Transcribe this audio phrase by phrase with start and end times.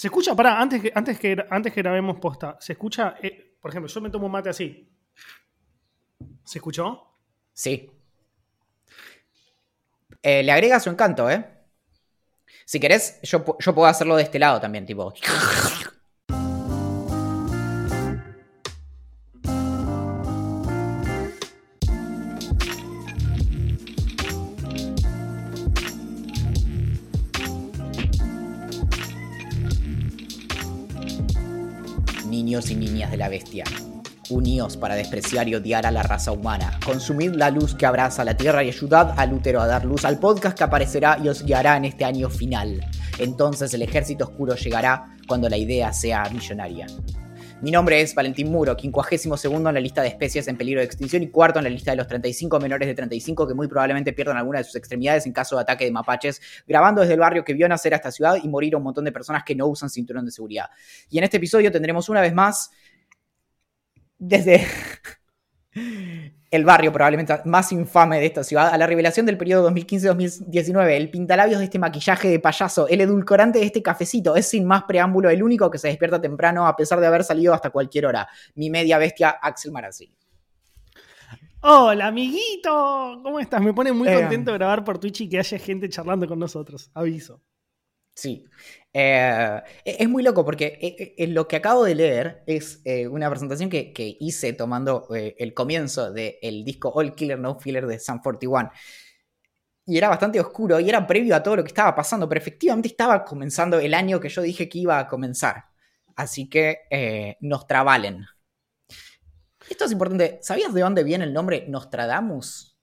[0.00, 3.70] Se escucha, pará, antes que, antes que, antes que grabemos posta, se escucha, eh, por
[3.70, 4.90] ejemplo, yo me tomo un mate así.
[6.42, 7.18] ¿Se escuchó?
[7.52, 7.90] Sí.
[10.22, 11.44] Eh, le agrega su encanto, ¿eh?
[12.64, 15.12] Si querés, yo, yo puedo hacerlo de este lado también, tipo.
[33.10, 33.64] De la bestia.
[34.30, 36.78] Uníos para despreciar y odiar a la raza humana.
[36.84, 40.20] Consumid la luz que abraza la tierra y ayudad al útero a dar luz al
[40.20, 42.86] podcast que aparecerá y os guiará en este año final.
[43.18, 46.86] Entonces el ejército oscuro llegará cuando la idea sea millonaria.
[47.62, 51.22] Mi nombre es Valentín Muro, 52 en la lista de especies en peligro de extinción
[51.22, 54.38] y cuarto en la lista de los 35 menores de 35 que muy probablemente pierdan
[54.38, 57.52] alguna de sus extremidades en caso de ataque de mapaches, grabando desde el barrio que
[57.52, 59.90] vio nacer a esta ciudad y morir a un montón de personas que no usan
[59.90, 60.70] cinturón de seguridad.
[61.10, 62.70] Y en este episodio tendremos una vez más
[64.20, 64.64] desde
[66.52, 71.10] el barrio probablemente más infame de esta ciudad, a la revelación del periodo 2015-2019, el
[71.10, 75.30] pintalabios de este maquillaje de payaso, el edulcorante de este cafecito, es sin más preámbulo
[75.30, 78.68] el único que se despierta temprano a pesar de haber salido hasta cualquier hora, mi
[78.68, 80.12] media bestia Axel Marazzi.
[81.62, 83.20] Hola, amiguito.
[83.22, 83.60] ¿Cómo estás?
[83.60, 84.14] Me pone muy Eh.
[84.14, 86.90] contento grabar por Twitch y que haya gente charlando con nosotros.
[86.94, 87.42] Aviso.
[88.14, 88.44] Sí.
[88.92, 93.70] Eh, es muy loco porque eh, eh, lo que acabo de leer es una presentación
[93.70, 98.70] que, que hice tomando el comienzo del disco All Killer No Filler de Sun 41.
[99.86, 102.88] Y era bastante oscuro y era previo a todo lo que estaba pasando, pero efectivamente
[102.88, 105.64] estaba comenzando el año que yo dije que iba a comenzar.
[106.14, 108.26] Así que eh, nos trabalen.
[109.68, 110.38] Esto es importante.
[110.42, 112.78] ¿Sabías de dónde viene el nombre Nostradamus?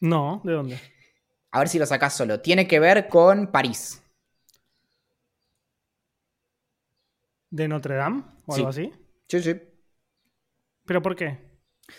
[0.00, 0.80] No, ¿de dónde?
[1.50, 2.40] A ver si lo sacás solo.
[2.40, 4.02] Tiene que ver con París.
[7.50, 8.92] ¿De Notre Dame o algo así?
[9.28, 9.54] Sí, sí.
[10.86, 11.28] ¿Pero por qué?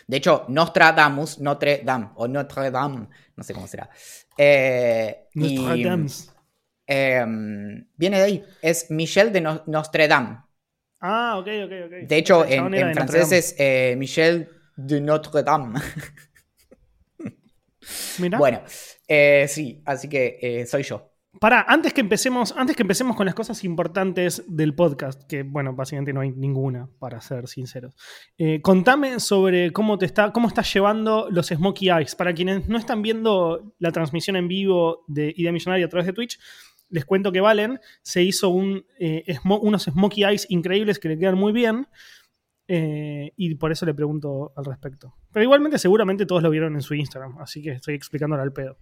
[0.08, 3.90] De hecho, Nostradamus, Notre Dame, o Notre Dame, no sé cómo será.
[4.38, 6.10] Eh, Notre Dame.
[6.88, 7.26] eh,
[7.98, 10.40] viene de ahí, es Michel de No- Notre Dame.
[11.02, 11.94] Ah, ok, ok, ok.
[12.00, 15.80] De hecho, en, de francés es eh, Michel de Notre Dame.
[18.18, 18.38] Mirá.
[18.38, 18.62] bueno,
[19.08, 21.11] eh, sí, así que eh, soy yo.
[21.40, 25.74] Pará, antes que empecemos, antes que empecemos con las cosas importantes del podcast, que bueno,
[25.74, 27.96] básicamente no hay ninguna, para ser sinceros.
[28.38, 32.16] eh, contame sobre cómo te está, cómo estás llevando los Smokey Eyes.
[32.16, 36.14] Para quienes no están viendo la transmisión en vivo de Idea Millonaria a través de
[36.14, 36.38] Twitch,
[36.90, 38.54] les cuento que Valen se hizo
[39.00, 41.88] eh, unos Smokey Eyes increíbles que le quedan muy bien.
[42.68, 45.16] eh, y por eso le pregunto al respecto.
[45.32, 48.78] Pero igualmente, seguramente todos lo vieron en su Instagram, así que estoy explicándolo al pedo.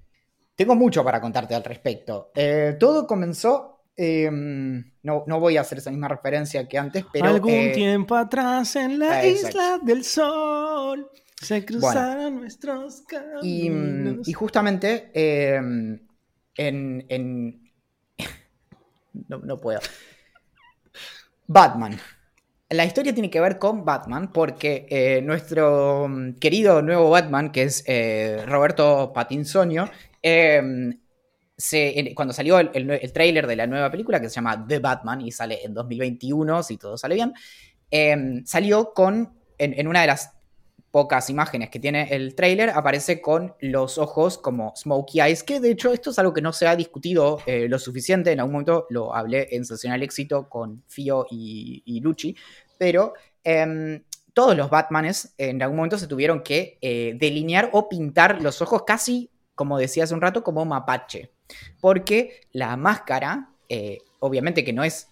[0.60, 2.32] Tengo mucho para contarte al respecto.
[2.36, 7.28] Eh, todo comenzó, eh, no, no voy a hacer esa misma referencia que antes, pero...
[7.28, 11.10] Algún eh, tiempo atrás en la isla del sol
[11.42, 14.28] se cruzaron nuestros mm, caminos.
[14.28, 17.72] y justamente eh, en, en-
[19.30, 19.80] no, no puedo.
[21.48, 21.98] Batman.
[22.70, 27.64] La historia tiene que ver con Batman porque eh, nuestro mm, querido nuevo Batman, que
[27.64, 29.90] es eh, Roberto Patinsonio,
[30.22, 31.00] en-
[32.16, 35.32] cuando salió el, el, tráiler de la nueva película que se llama The Batman y
[35.32, 37.34] sale en 2021, si todo sale bien,
[37.92, 40.32] eh, salió con, en, una de las
[40.92, 45.72] pocas imágenes que tiene el tráiler, aparece con los ojos como Smokey Eyes, que de
[45.72, 48.88] hecho esto es algo que no se ha discutido eh, lo suficiente, en algún momento
[48.90, 52.36] lo hablé en Sensacional Éxito con Fio y, y Lucci,
[52.78, 53.14] pero
[53.44, 54.02] em,
[54.34, 58.84] todos los Batmanes en algún momento se tuvieron que eh, delinear o pintar los ojos
[58.88, 61.32] casi, como decía hace un rato, como mapache,
[61.82, 65.10] porque la máscara, eh, obviamente que no es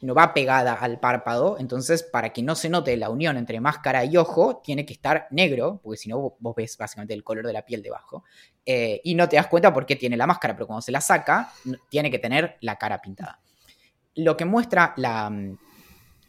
[0.00, 4.04] no va pegada al párpado, entonces para que no se note la unión entre máscara
[4.04, 7.52] y ojo, tiene que estar negro, porque si no vos- ves básicamente el color de
[7.52, 8.24] la piel debajo,
[8.66, 11.00] eh, y no te das cuenta por qué tiene la máscara, pero cuando se la
[11.00, 11.52] saca,
[11.88, 13.38] tiene que tener la cara pintada.
[14.16, 15.52] Lo que muestra mm,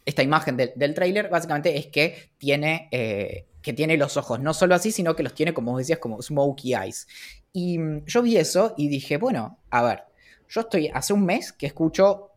[0.05, 4.53] esta imagen del, del tráiler básicamente es que tiene, eh, que tiene los ojos no
[4.53, 7.07] solo así, sino que los tiene, como decías, como smokey eyes.
[7.55, 10.03] Y mm, yo vi eso y dije, bueno, a ver,
[10.49, 12.31] yo estoy hace un mes que escucho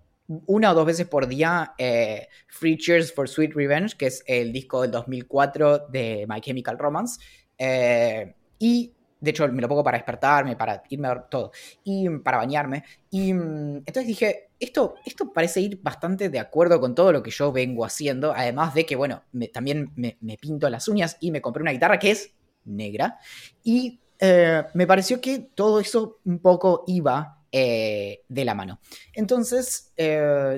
[0.46, 4.52] una o dos veces por día eh, Free Cheers for Sweet Revenge, que es el
[4.52, 7.20] disco del 2004 de My Chemical Romance.
[7.58, 11.50] Eh, y de hecho me lo pongo para despertarme, para irme a ver todo,
[11.82, 12.84] y para bañarme.
[13.10, 17.32] Y mm, entonces dije, esto, esto parece ir bastante de acuerdo con todo lo que
[17.32, 21.40] yo vengo haciendo, además de que, bueno, también me, me pinto las uñas y me
[21.40, 22.34] compré una guitarra que es
[22.64, 23.18] negra.
[23.64, 28.78] Y eh, me pareció que todo eso un poco iba de la mano.
[29.14, 29.94] Entonces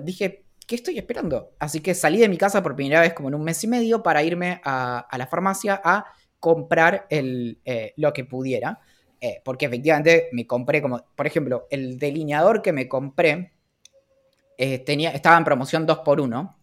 [0.02, 1.52] dije, ¿qué estoy esperando?
[1.60, 4.02] Así que salí de mi casa por primera vez como en un mes y medio
[4.02, 6.04] para irme a, la farmacia a
[6.40, 7.60] comprar el,
[7.96, 8.80] lo que pudiera.
[9.44, 13.52] porque efectivamente me compré como, por ejemplo, el delineador que me compré
[14.84, 16.56] tenía, estaba en promoción 2 por 1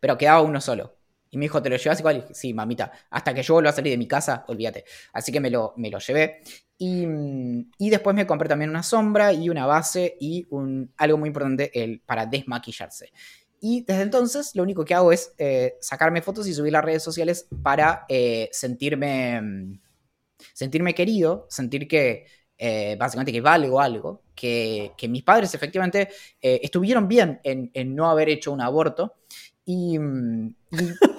[0.00, 0.94] pero quedaba uno solo.
[1.30, 2.26] Y me dijo, ¿te lo llevas igual?
[2.30, 4.84] Y sí, mamita, hasta que yo vuelva a salir de mi casa, olvídate.
[5.12, 6.40] Así que me lo, me lo llevé.
[6.78, 7.06] Y,
[7.78, 11.70] y, después me compré también una sombra y una base y un, algo muy importante
[11.74, 13.10] el, para desmaquillarse.
[13.60, 17.02] Y desde entonces lo único que hago es eh, sacarme fotos y subir las redes
[17.02, 19.80] sociales para eh, sentirme,
[20.52, 22.26] sentirme querido, sentir que
[22.56, 26.08] eh, básicamente que valgo algo, que, que mis padres efectivamente
[26.40, 29.16] estuvieron bien en, en, no haber hecho un aborto
[29.64, 29.98] y, y,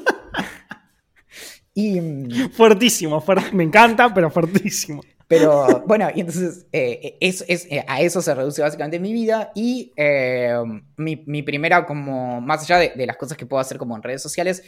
[2.54, 3.24] fuertísimo,
[3.54, 5.02] me encanta, pero fuertísimo.
[5.30, 9.94] Pero bueno, y entonces eh, es, eh, a eso se reduce básicamente mi vida y
[9.96, 10.58] eh,
[10.98, 14.64] mi, primera, como más allá de, las cosas que puedo hacer como en redes sociales,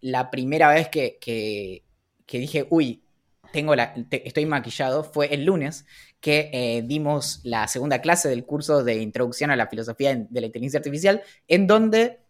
[0.00, 3.04] la primera vez que, que, dije, uy,
[3.52, 5.86] tengo la, estoy maquillado fue el lunes
[6.18, 10.78] que dimos la segunda clase del curso de introducción a la filosofía de la inteligencia
[10.78, 12.21] artificial, en donde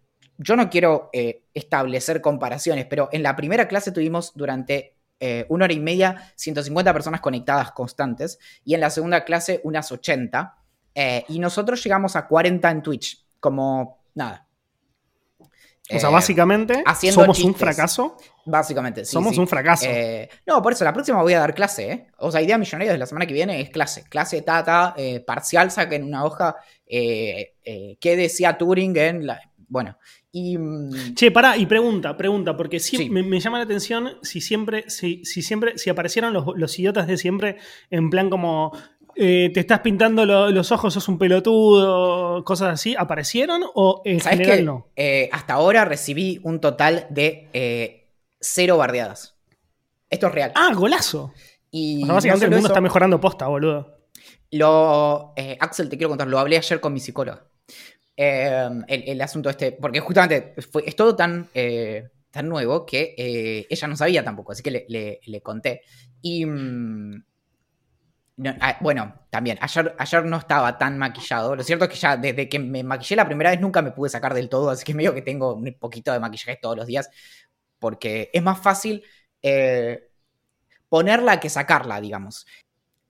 [0.42, 5.66] yo no quiero eh, establecer comparaciones, pero en la primera clase tuvimos durante eh, una
[5.66, 10.56] hora y media 150 personas conectadas constantes y en la segunda clase unas 80.
[10.94, 14.46] Eh, y nosotros llegamos a 40 en Twitch, como nada.
[15.90, 18.16] O sea, básicamente, ¿somos un fracaso?
[18.46, 19.12] Básicamente, sí.
[19.12, 19.86] Somos un fracaso.
[20.46, 22.06] no, por eso, la próxima voy a dar clase, ¿eh?
[22.18, 24.04] O sea, idea millonaria de la semana que viene es clase.
[24.04, 24.94] Clase tata,
[25.26, 26.56] parcial, saquen una hoja.
[26.86, 29.40] ¿Qué decía Turing en la.
[29.68, 29.98] Bueno,
[30.34, 32.80] y, mm, che, pará, y pregunta, pregunta, porque
[33.10, 37.58] me, llama la atención si siempre, si, si siempre, si aparecieron los, idiotas de siempre
[37.90, 38.72] en plan como
[39.14, 44.64] eh, te estás pintando los ojos, sos un pelotudo, cosas así, ¿aparecieron o en general
[44.64, 44.86] no?
[44.96, 48.08] Eh, hasta ahora recibí un total de eh,
[48.40, 49.36] cero bardeadas.
[50.08, 50.52] Esto es real.
[50.54, 51.34] Ah, golazo.
[51.70, 53.98] Y básicamente el mundo está mejorando posta, boludo.
[54.50, 57.51] Lo, Axel, te quiero contar, lo hablé ayer con mi psicóloga.
[58.24, 63.88] Em, el, asunto este, porque justamente es todo tan, eh, tan nuevo que eh, ella
[63.88, 65.82] no sabía tampoco, así que le, conté.
[66.20, 67.24] Y mm,
[68.60, 71.56] ah, bueno, también, ayer, ayer no estaba tan maquillado.
[71.56, 74.08] Lo cierto es que ya desde que me maquillé la primera vez nunca me pude
[74.08, 77.10] sacar del todo, así que medio que tengo un poquito de maquillaje todos los días,
[77.80, 79.02] porque es más fácil
[79.42, 80.10] eh,
[80.88, 82.46] ponerla que sacarla, digamos.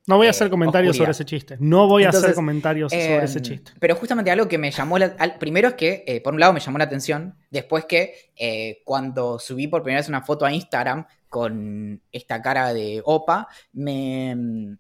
[0.07, 1.57] No voy a hacer eh, comentarios sobre ese chiste.
[1.61, 3.73] No voy a hacer comentarios sobre ese em, chiste.
[3.79, 6.61] Pero justamente algo que me llamó la, primero es que, eh, por un lado, me
[6.61, 7.37] llamó la atención.
[7.51, 12.73] Después que eh, cuando subí por primera vez una foto a Instagram con esta cara
[12.73, 14.31] de opa, me.
[14.31, 14.79] Em,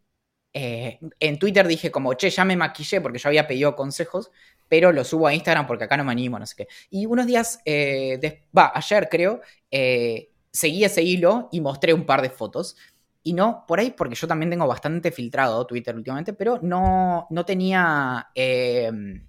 [0.54, 4.30] en Twitter dije como, che, ya me maquillé porque yo había pedido consejos,
[4.68, 6.68] pero lo subo a Instagram porque acá no me animo, no sé qué.
[6.90, 9.40] Y unos días, va, ayer creo,
[9.70, 12.76] seguí ese hilo y mostré un par de fotos.
[13.22, 17.44] Y no, por ahí, porque yo también tengo bastante filtrado Twitter últimamente, pero no, no
[17.44, 18.30] tenía.
[18.34, 19.26] Em,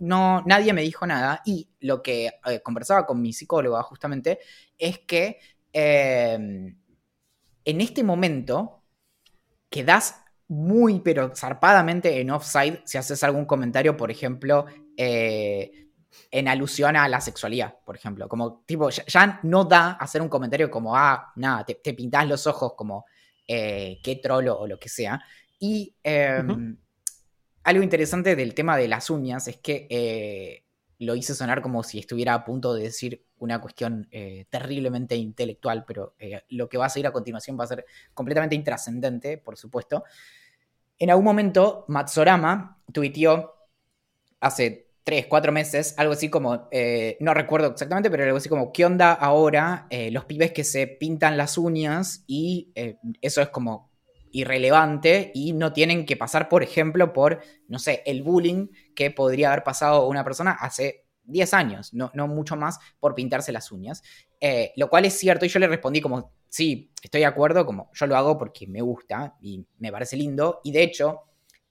[0.00, 1.42] no, nadie me dijo nada.
[1.44, 4.38] Y lo que eh, conversaba con mi psicóloga justamente
[4.78, 5.38] es que
[5.72, 6.76] em,
[7.64, 8.82] en este momento
[9.68, 14.66] quedas muy, pero zarpadamente en offside si haces algún comentario, por ejemplo,
[14.96, 15.89] eh,
[16.30, 18.28] en alusión a la sexualidad, por ejemplo.
[18.28, 22.46] Como, tipo, ya, no da hacer un comentario como, ah, nada, te, te pintás los
[22.46, 23.06] ojos como,
[23.52, 25.20] eh, qué trolo o lo que sea.
[25.58, 26.76] Y em,
[27.64, 30.64] algo interesante del tema de las uñas es que eh,
[31.00, 35.84] lo hice sonar como si estuviera a punto de decir una cuestión eh, terriblemente intelectual,
[35.84, 36.14] pero
[36.50, 37.84] lo que va a seguir a continuación va a ser
[38.14, 40.04] completamente intrascendente, por supuesto.
[40.96, 43.52] En algún momento, Matsorama tuiteó
[44.38, 48.72] hace tres, cuatro meses, algo así como, eh, no recuerdo exactamente, pero algo así como,
[48.72, 53.48] ¿qué onda ahora eh, los pibes que se pintan las uñas y eh, eso es
[53.48, 53.90] como
[54.32, 59.48] irrelevante y no tienen que pasar, por ejemplo, por, no sé, el bullying que podría
[59.48, 64.02] haber pasado una persona hace 10 años, no, no mucho más, por pintarse las uñas.
[64.76, 68.06] lo cual es cierto y yo le respondí como, sí, estoy de acuerdo, como yo
[68.06, 71.22] lo hago porque me gusta y me parece lindo y de hecho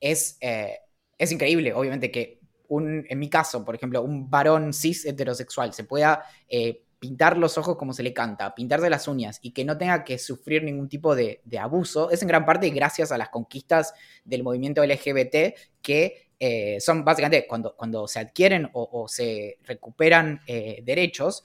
[0.01, 2.38] es, es increíble, obviamente, que
[2.69, 7.77] en mi caso, por ejemplo, un varón cis heterosexual se pueda eh, pintar los ojos
[7.77, 11.15] como se le canta, pintarse las uñas y que no tenga que sufrir ningún tipo
[11.15, 13.93] de, abuso, es en gran parte gracias a las conquistas
[14.25, 20.81] del movimiento LGBT que eh, son básicamente cuando, cuando se adquieren o, se recuperan eh,
[20.83, 21.43] derechos,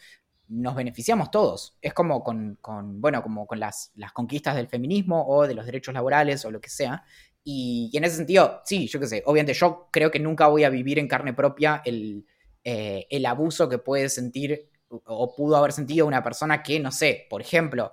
[0.49, 1.79] nos beneficiamos todos.
[1.81, 2.59] Es como con,
[3.01, 6.61] bueno, como con las, las, conquistas del feminismo o de los derechos laborales o lo
[6.61, 7.05] que sea.
[7.45, 10.71] Y, en ese sentido, sí, yo qué sé, obviamente yo creo que nunca voy a
[10.71, 12.27] vivir en carne propia el,
[12.65, 17.27] eh, el abuso que puede sentir o pudo haber sentido una persona que, no sé,
[17.29, 17.93] por ejemplo,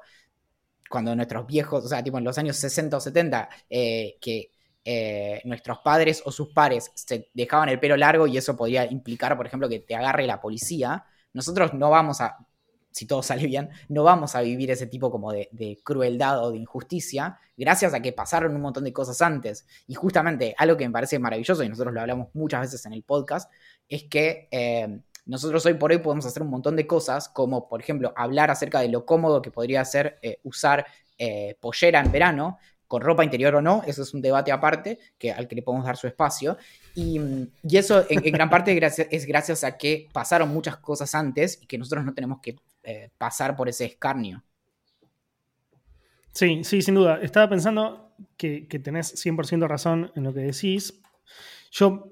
[0.91, 4.51] cuando nuestros viejos, o sea, tipo en los años 60 o 70, eh, que
[4.85, 9.35] eh, nuestros padres o sus pares se dejaban el pelo largo y eso podía implicar,
[9.37, 12.37] por ejemplo, que te agarre la policía, nosotros no vamos a,
[12.91, 16.57] si todo sale bien, no vamos a vivir ese tipo como de, crueldad o de
[16.57, 19.65] injusticia, gracias a que pasaron un montón de cosas antes.
[19.87, 23.03] Y justamente algo que me parece maravilloso, y nosotros lo hablamos muchas veces en el
[23.03, 23.51] podcast,
[23.87, 27.81] es que eh, nosotros hoy por hoy podemos hacer un montón de cosas, como por
[27.81, 30.85] ejemplo hablar acerca de lo cómodo que podría ser eh, usar
[31.17, 32.57] eh, pollera en verano,
[32.91, 35.85] con ropa interior o no, eso es un debate aparte que, al que le podemos
[35.85, 36.57] dar su espacio.
[36.93, 37.21] Y,
[37.71, 38.77] eso en, gran parte
[39.11, 43.09] es gracias a que pasaron muchas cosas antes y que nosotros no tenemos que eh,
[43.17, 44.43] pasar por ese escarnio.
[46.33, 47.19] Sí, sí, sin duda.
[47.21, 51.01] Estaba pensando que, que tenés 100% razón en lo que decís.
[51.71, 52.11] Yo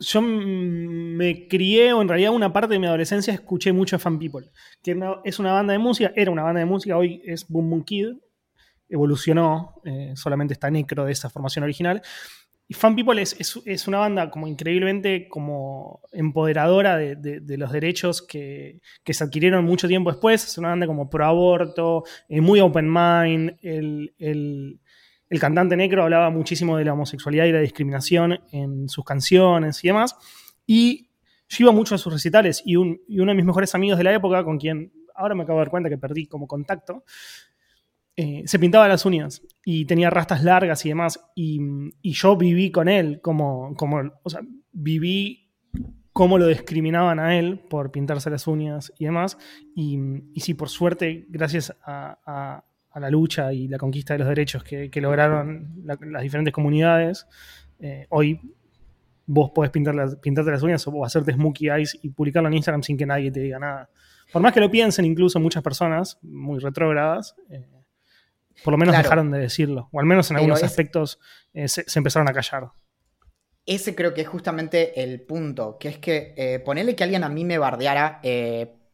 [0.00, 4.50] yo me crié, o en realidad una parte de mi adolescencia escuché mucho Fan People,
[4.82, 7.84] que es una banda de música, era una banda de música, hoy es Boom Boom
[7.84, 8.08] Kid,
[8.88, 12.02] evolucionó, eh, solamente está necro de esa formación original.
[12.70, 19.24] Y Fan People es, una banda como increíblemente como empoderadora de, los derechos que, se
[19.24, 20.44] adquirieron mucho tiempo después.
[20.44, 23.56] Es una banda como pro aborto, eh, muy open mind.
[23.60, 24.14] el,
[25.30, 29.88] el cantante negro hablaba muchísimo de la homosexualidad y la discriminación en sus canciones y
[29.88, 30.14] demás.
[30.64, 31.08] Y
[31.48, 34.44] yo iba mucho a sus recitales y, uno de mis mejores amigos de la época,
[34.44, 37.02] con quien ahora me acabo de dar cuenta que perdí como contacto,
[38.16, 41.20] eh, se pintaba las uñas y tenía rastas largas y demás.
[41.34, 41.60] Y,
[42.02, 44.40] yo viví con él, como, como, o sea,
[44.72, 45.50] viví
[46.12, 49.38] cómo lo discriminaban a él por pintarse las uñas y demás.
[49.74, 49.98] Y,
[50.34, 52.64] y sí, por suerte, gracias a,
[52.96, 57.26] la lucha y la conquista de los derechos que, lograron las diferentes comunidades,
[57.78, 58.40] eh, hoy
[59.26, 62.96] vos podés pintar pintarte las uñas o hacerte smokey eyes y publicarlo en Instagram sin
[62.96, 63.88] que nadie te diga nada.
[64.32, 67.64] Por más que lo piensen incluso muchas personas muy retrógradas, eh,
[68.64, 71.18] por lo menos dejaron de decirlo, o al menos en algunos aspectos
[71.54, 72.68] eh, se, empezaron a callar.
[73.66, 77.44] Ese creo que es justamente el punto, que es que ponerle que alguien a mí
[77.44, 78.20] me bardeara,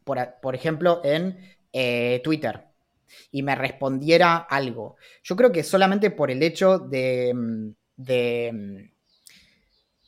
[0.04, 1.38] por, por, ejemplo, en
[2.22, 2.66] Twitter
[3.30, 4.96] y me respondiera algo.
[5.22, 8.90] Yo creo que solamente por el hecho de, mm, de mm,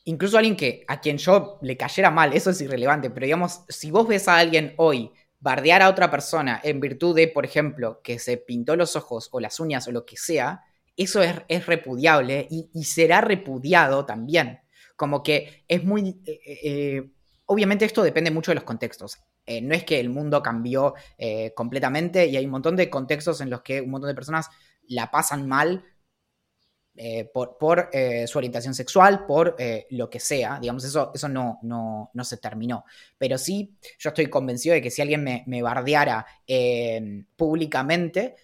[0.05, 3.91] incluso alguien que a quien yo le cayera mal, eso es irrelevante, pero digamos, si
[3.91, 8.19] vos ves a alguien hoy bardear a otra persona en virtud de, por ejemplo, que
[8.19, 10.63] se pintó los ojos o las uñas o lo que sea,
[10.97, 14.59] eso es, repudiable y, será repudiado también.
[14.97, 16.21] Como que es muy...
[16.25, 17.11] Eh, eh, eh,
[17.45, 19.17] obviamente esto depende mucho de los contextos.
[19.63, 20.93] No es que el mundo cambió
[21.55, 24.47] completamente y hay un montón de contextos en los que un montón de personas
[24.87, 25.83] la pasan mal
[26.99, 27.57] eh, por,
[28.27, 29.55] su orientación sexual, por
[29.91, 30.59] lo que sea.
[30.59, 32.85] Digamos, eso, eso no, no, se terminó.
[33.17, 36.25] Pero sí, yo estoy convencido de que si alguien me, bardeara
[37.35, 38.35] públicamente,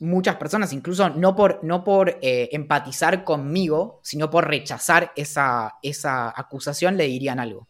[0.00, 6.96] muchas personas, incluso no por, no por empatizar conmigo, sino por rechazar esa, esa acusación,
[6.96, 7.68] le dirían algo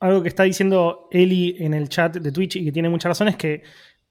[0.00, 3.28] algo que está diciendo Eli en el chat de Twitch y que tiene mucha razón
[3.28, 3.62] es que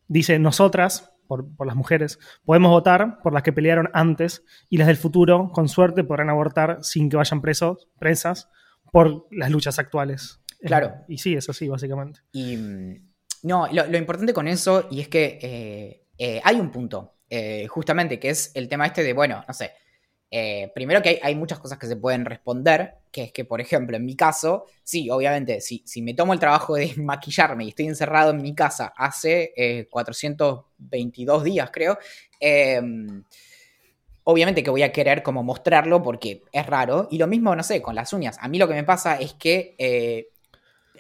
[0.08, 4.98] dice nosotras, por, las mujeres, podemos votar por las que pelearon antes y las del
[4.98, 8.50] futuro, con suerte, podrán abortar sin que vayan presos, presas
[8.91, 10.39] por las luchas actuales.
[10.62, 10.88] Claro.
[10.88, 12.22] Eh, y sí, eso sí, básicamente.
[12.31, 13.10] Y mm,
[13.43, 17.15] no, lo, importante con eso, y es que eh, eh, hay un punto,
[17.67, 19.72] justamente, que es el tema este de, bueno, no sé,
[20.29, 23.96] eh, primero que hay, muchas cosas que se pueden responder, que es que, por ejemplo,
[23.96, 27.88] en mi caso, sí, obviamente, si, si me tomo el trabajo de maquillarme y estoy
[27.88, 31.98] encerrado en mi casa hace 422 eh, días, creo,
[32.39, 33.24] em,
[34.25, 37.07] obviamente que voy a querer como mostrarlo porque es raro.
[37.10, 38.38] Y lo mismo, no sé, con las uñas.
[38.41, 40.27] A mí lo que me pasa es que eh,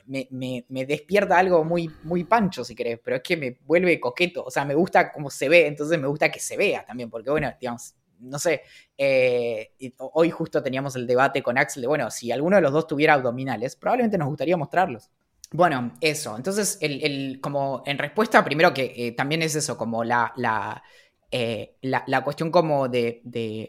[0.07, 4.45] me, despierta algo muy, muy pancho, si querés, pero es que me vuelve coqueto.
[4.45, 7.29] O sea, me gusta cómo se ve, entonces me gusta que se vea también, porque
[7.29, 8.61] bueno, digamos, no sé,
[8.97, 12.87] eh, hoy justo teníamos el debate con Axel de, bueno, si alguno de los dos
[12.87, 15.09] tuviera abdominales, probablemente nos gustaría mostrarlos.
[15.51, 16.35] Bueno, eso.
[16.35, 20.83] Entonces, el, como en respuesta, primero que eh, también es eso, como la, la,
[21.31, 23.21] eh, la, cuestión como de,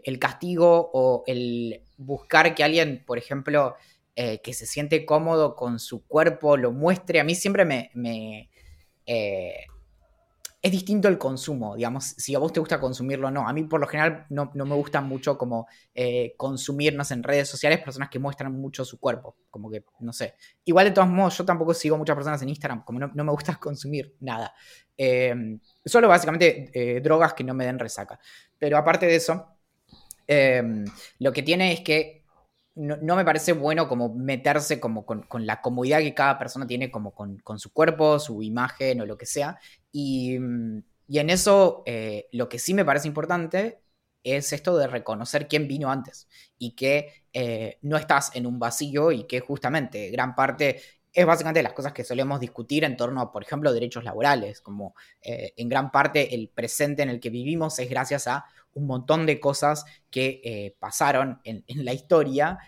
[0.05, 3.76] el castigo o el buscar que alguien, por ejemplo,
[4.17, 7.21] que se siente cómodo con su cuerpo, lo muestre.
[7.21, 8.50] A mí siempre me
[10.60, 13.48] es distinto el consumo, digamos, si a vos te gusta consumirlo o no.
[13.48, 17.80] A mí por lo general no, me gusta mucho como eh, consumirnos en redes sociales
[17.80, 20.34] personas que muestran mucho su cuerpo, como que, no sé.
[20.64, 23.54] Igual de todos modos, yo tampoco sigo muchas personas en Instagram, como no, me gusta
[23.60, 24.52] consumir nada.
[24.96, 28.18] Em, solo básicamente eh, drogas que no me den resaca.
[28.58, 29.58] Pero aparte de eso,
[30.30, 30.84] Em,
[31.20, 32.17] lo que tiene es que
[32.78, 37.12] no, me parece bueno como meterse como con, la comodidad que cada persona tiene como
[37.12, 39.58] con, su cuerpo, su imagen o lo que sea.
[39.92, 43.80] Y, en eso eh, lo que sí me parece importante
[44.23, 49.11] es esto de reconocer quién vino antes y que eh, no estás en un vacío
[49.12, 50.80] y que justamente gran parte
[51.20, 54.94] es básicamente las cosas que solemos discutir en torno a, por ejemplo, derechos laborales, como
[55.22, 58.44] eh, en gran parte el presente en el que vivimos es gracias a
[58.75, 62.58] un montón de cosas que eh, pasaron en, la historia.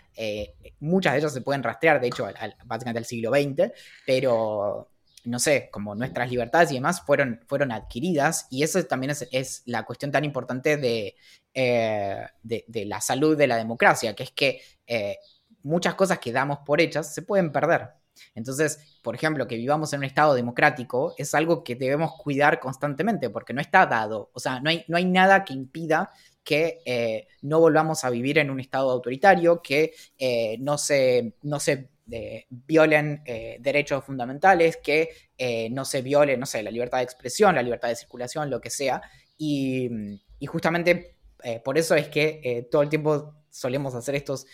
[0.79, 2.27] muchas de ellas se pueden rastrear, de hecho,
[2.65, 3.71] básicamente al siglo XX,
[4.05, 4.91] pero
[5.23, 9.83] no sé, como nuestras libertades y demás fueron, fueron adquiridas y eso también es, la
[9.83, 11.15] cuestión tan importante
[11.53, 15.17] eh, de, la salud de la democracia, que es que eh,
[15.63, 18.00] muchas cosas que damos por hechas se pueden perder.
[18.35, 23.29] Entonces, por ejemplo, que vivamos en un Estado democrático es algo que debemos cuidar constantemente
[23.29, 26.11] porque no está dado, o sea, no hay, no hay nada que impida
[26.43, 29.93] que eh, no volvamos a vivir en un Estado autoritario, que
[30.59, 31.91] no, se, no se
[32.49, 37.55] violen eh, derechos fundamentales, que eh, no se viole, no sé, la libertad de expresión,
[37.55, 39.01] la libertad de circulación, lo que sea.
[39.37, 39.89] Y,
[40.47, 44.45] justamente eh, por eso es que todo el tiempo solemos hacer estos,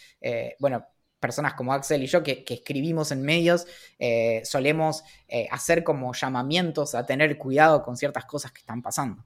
[0.59, 0.85] bueno,
[1.19, 3.65] personas como Axel y yo que, escribimos en medios,
[4.43, 5.03] solemos
[5.51, 9.23] hacer como llamamientos a tener cuidado con ciertas cosas que están pasando.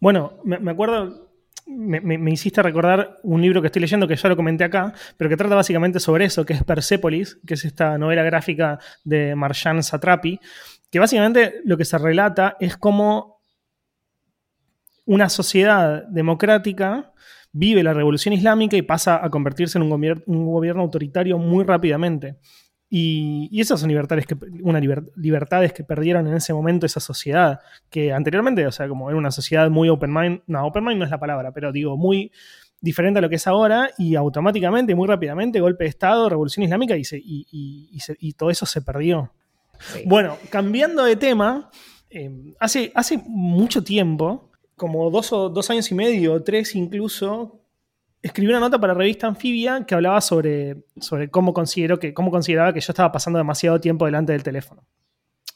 [0.00, 1.34] Bueno, me acuerdo,
[1.66, 5.36] me, hiciste recordar un libro que estoy leyendo que ya lo comenté acá, pero que
[5.36, 10.40] trata básicamente sobre eso, que es Persepolis, que es esta novela gráfica de Marjan Satrapi,
[10.90, 13.40] que básicamente lo que se relata es cómo
[15.06, 17.12] una sociedad democrática
[17.54, 22.36] vive la revolución islámica y pasa a convertirse en un, un gobierno autoritario muy rápidamente.
[22.90, 24.80] Y, esas son libertades que, una
[25.16, 29.30] libertades que perdieron en ese momento esa sociedad, que anteriormente, o sea, como era una
[29.30, 32.30] sociedad muy open mind, no, open mind no es la palabra, pero digo, muy
[32.80, 36.96] diferente a lo que es ahora, y automáticamente, muy rápidamente, golpe de Estado, revolución islámica,
[36.96, 39.32] y, y, todo eso se perdió.
[40.06, 41.70] Bueno, cambiando de tema,
[42.10, 47.60] eh, hace, hace mucho tiempo, como dos, o, dos años y medio, tres incluso,
[48.22, 52.30] escribí una nota para la revista Anfibia que hablaba sobre, sobre cómo, considero que, cómo
[52.30, 54.82] consideraba que yo estaba pasando demasiado tiempo delante del teléfono.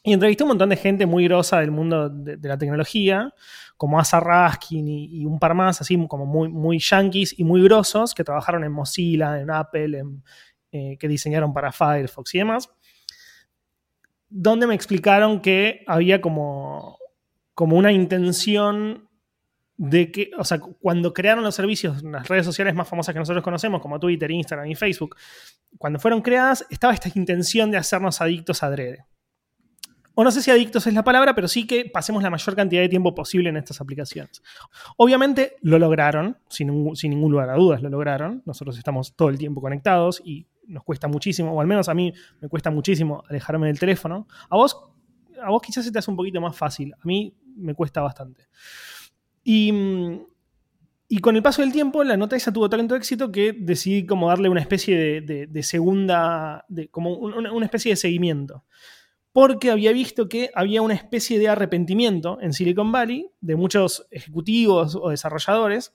[0.02, 3.35] Y entrevisté un montón de gente muy grosa del mundo de, la tecnología,
[3.76, 8.14] como Asa Raskin y, un par más, así como muy, muy yankees y muy grosos,
[8.14, 10.04] que trabajaron en Mozilla, en Apple,
[10.70, 12.70] eh, que diseñaron para Firefox y demás,
[14.28, 16.98] donde me explicaron que había como,
[17.54, 19.08] como una intención
[19.79, 23.45] de que, o sea, cuando crearon los servicios, las redes sociales más famosas que nosotros
[23.45, 25.17] conocemos, como Twitter, Instagram y Facebook,
[25.79, 29.07] cuando fueron creadas, estaba esta intención de hacernos adictos a adrede.
[30.17, 32.83] O no sé si adictos es la palabra, pero sí que pasemos la mayor cantidad
[32.83, 34.43] de tiempo posible en estas aplicaciones.
[34.97, 38.43] Obviamente lo lograron, sin, ningún lugar a dudas lo lograron.
[38.45, 42.12] Nosotros estamos todo el tiempo conectados y nos cuesta muchísimo, o al menos a mí
[42.41, 44.27] me cuesta muchísimo alejarme del teléfono.
[44.51, 44.77] A vos,
[45.41, 48.49] a vos quizás se te hace un poquito más fácil, a mí me cuesta bastante.
[49.50, 49.72] Y,
[51.22, 54.50] con el paso del tiempo, la nota esa tuvo tanto éxito que decidí como darle
[54.50, 58.66] una especie de, segunda, como una, especie de seguimiento.
[59.32, 64.94] Porque había visto que había una especie de arrepentimiento en Silicon Valley de muchos ejecutivos
[64.94, 65.94] o desarrolladores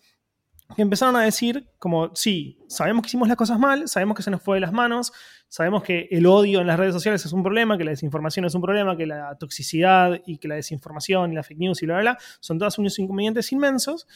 [0.76, 4.32] que empezaron a decir como, sí, sabemos que hicimos las cosas mal, sabemos que se
[4.32, 5.12] nos fue de las manos,
[5.47, 8.56] sabemos que el odio en las redes sociales es un problema, que la desinformación es
[8.56, 11.95] un problema, que la toxicidad y que la desinformación y la fake news y bla,
[11.95, 14.08] bla, bla, son todos unos inconvenientes inmensos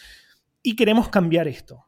[0.63, 1.85] y queremos cambiar esto.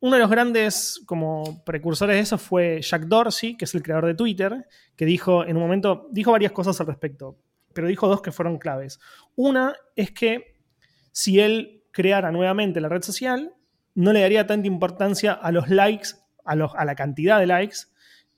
[0.00, 4.06] Uno de los grandes como precursores de eso fue Jack Dorsey, que es el creador
[4.06, 7.38] de Twitter, que dijo en un momento, dijo varias cosas al respecto,
[7.72, 9.00] pero dijo dos que fueron claves.
[9.34, 10.54] Una es que
[11.10, 13.54] si él creara nuevamente la red social,
[13.94, 16.10] no le daría tanta importancia a los likes,
[16.44, 17.76] a, los, a la cantidad de likes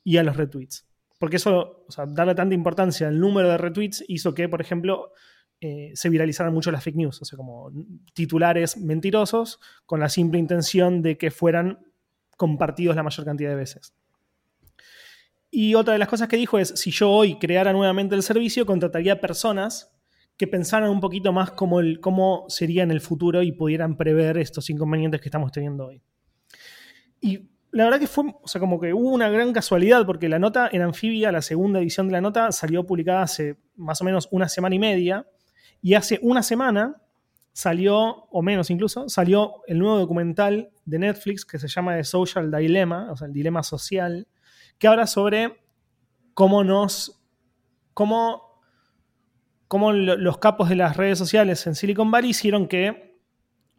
[0.05, 0.87] y a los retweets.
[1.19, 5.13] Porque eso, o sea, darle tanta importancia al número de retweets hizo que, por ejemplo,
[5.61, 7.73] eh, se viralizaran mucho las fake news, o sea, como
[8.13, 11.79] titulares mentirosos con la simple intención de que fueran
[12.37, 13.95] compartidos la mayor cantidad de veces.
[15.51, 18.67] Y otra de las cosas que dijo es, si yo hoy creara nuevamente el servicio,
[18.67, 19.96] contrataría personas
[20.37, 24.37] que pensaran un poquito más cómo, el, cómo sería en el futuro y pudieran prever
[24.39, 26.03] estos inconvenientes que estamos teniendo hoy.
[27.21, 30.39] Y la verdad que fue, o sea, como que hubo una gran casualidad, porque la
[30.39, 34.29] nota en Anfibia, la segunda edición de la nota, salió publicada hace más o menos
[34.31, 35.27] una semana y media,
[35.83, 37.03] y hace una semana
[37.53, 42.51] salió, o menos incluso, salió el nuevo documental de Netflix que se llama The Social
[42.51, 44.29] Dilemma, o sea, el dilema social,
[44.79, 45.57] que habla sobre
[46.35, 47.23] cómo nos,
[47.95, 48.46] cómo
[49.69, 53.17] cómo los capos de las redes sociales en Silicon Valley hicieron que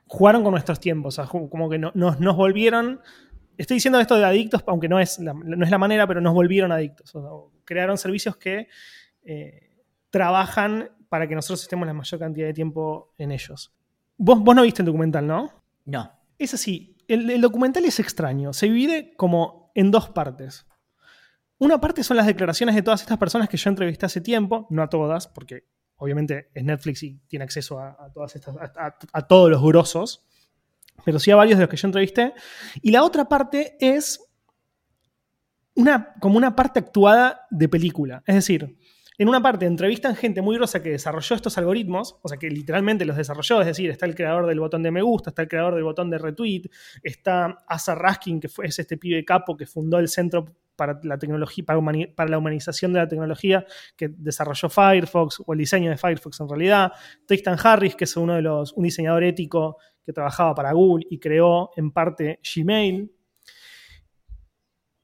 [0.05, 3.01] jugaron con nuestros tiempos, o sea, como que nos, nos volvieron
[3.57, 6.33] estoy diciendo esto de adictos, aunque no es la, no es la manera, pero nos
[6.33, 7.13] volvieron adictos.
[7.65, 8.67] crearon servicios que
[9.23, 9.71] eh,
[10.09, 13.73] trabajan para que nosotros estemos la mayor cantidad de tiempo en ellos.
[14.17, 15.51] Vos, vos no viste el documental, ¿no?
[15.85, 16.11] No.
[16.37, 16.95] Es así.
[17.07, 18.53] El, documental es extraño.
[18.53, 20.65] Se divide como en dos partes.
[21.59, 24.83] Una parte son las declaraciones de todas estas personas que yo entrevisté hace tiempo, no
[24.83, 25.65] a todas, porque
[25.97, 28.55] obviamente es Netflix y tiene acceso a, todas estas,
[29.13, 30.27] a todos los grosos
[31.03, 32.33] pero sí a varios de los que yo entrevisté.
[32.81, 34.23] Y la otra parte es
[35.75, 38.23] una, como una parte actuada de película.
[38.25, 38.77] Es decir,
[39.17, 43.05] en una parte entrevistan gente muy grosa que desarrolló estos algoritmos, o sea, que literalmente
[43.05, 45.75] los desarrolló, es decir, está el creador del botón de me gusta, está el creador
[45.75, 46.63] del botón de retweet,
[47.01, 50.45] está Asa Raskin, que fue, es este pibe capo que fundó el Centro
[50.77, 53.65] para la tecnología, para, la humanización de la tecnología
[53.97, 56.91] que desarrolló Firefox, o el diseño de Firefox en realidad,
[57.25, 61.19] Tristan Harris, que es uno de los, un diseñador ético que trabajaba para Google y
[61.19, 63.11] creó en parte Gmail.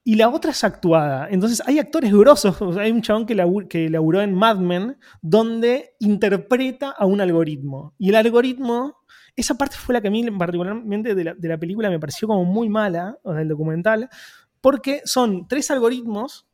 [0.06, 1.28] Y la otra es actuada.
[1.30, 2.76] Entonces hay actores grosos.
[2.78, 3.34] hay un chabón que,
[3.68, 7.94] que laburó en Mad Men donde interpreta a un algoritmo.
[7.98, 8.96] Y el algoritmo,
[9.36, 12.28] esa parte fue la que a mí particularmente de la, de la película me pareció
[12.28, 14.08] como muy mala, o del documental,
[14.64, 16.46] porque son tres algoritmos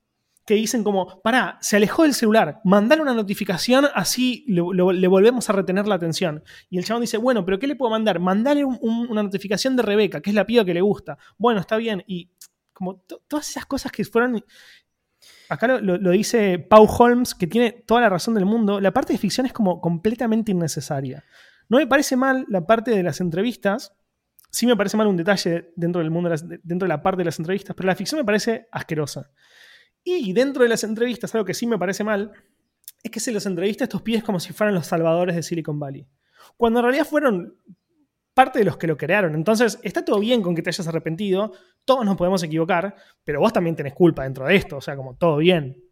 [0.45, 4.63] que dicen como, pará, se alejó del celular, mandale una notificación, así le,
[5.07, 6.43] volvemos a retener la atención.
[6.71, 8.19] Y el chabón dice, bueno, pero ¿qué le puedo mandar?
[8.19, 11.19] Mandale una notificación de Rebeca, que es la piba que le gusta.
[11.39, 12.03] Bueno, está bien.
[12.09, 12.29] Y
[12.73, 12.97] como
[13.29, 14.45] todas esas cosas que fueron...
[15.49, 18.81] Acá lo, dice Pau Holmes, que tiene toda la razón del mundo.
[18.81, 21.23] La parte de ficción es como completamente innecesaria.
[21.69, 23.93] No me parece mal la parte de las entrevistas,
[24.51, 26.31] sí me parece mal un detalle dentro del mundo,
[26.63, 29.31] dentro de la parte de las entrevistas, pero la ficción me parece asquerosa.
[30.03, 32.33] Y dentro de las entrevistas, algo que sí me parece mal,
[33.03, 35.79] es que se los entrevista a estos pibes como si fueran los salvadores de Silicon
[35.79, 36.07] Valley.
[36.57, 37.57] Cuando en realidad fueron
[38.35, 39.35] parte de los que lo crearon.
[39.35, 41.53] Entonces, está todo bien con que te hayas arrepentido,
[41.85, 45.17] todos nos podemos equivocar, pero vos también tenés culpa dentro de esto, o sea, como
[45.17, 45.85] todo bien.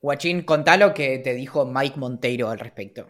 [0.00, 3.06] Guachín, contá lo que te dijo Mike Monteiro al respecto.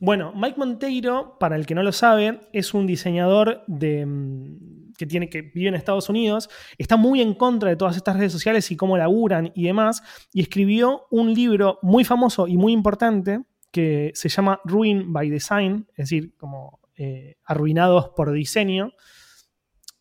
[0.00, 5.28] Bueno, Mike Monteiro, para el que no lo sabe, es un diseñador mm, que, tiene,
[5.28, 8.76] que vive en Estados Unidos, está muy en contra de todas estas redes sociales y
[8.76, 10.02] cómo laburan y demás,
[10.32, 15.86] y escribió un libro muy famoso y muy importante que se llama Ruin by Design,
[15.90, 18.92] es decir, como eh, arruinados por diseño,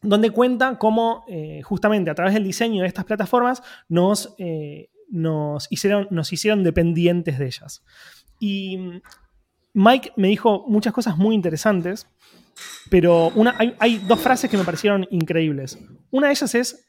[0.03, 5.71] donde cuenta cómo eh, justamente a través del diseño de estas plataformas nos, eh, nos,
[5.71, 7.83] hicieron, nos hicieron dependientes de ellas.
[8.39, 8.77] Y
[9.73, 12.07] Mike me dijo muchas cosas muy interesantes,
[12.89, 13.31] pero
[13.79, 15.79] hay, dos frases que me parecieron increíbles.
[16.11, 16.85] Una de ellas es,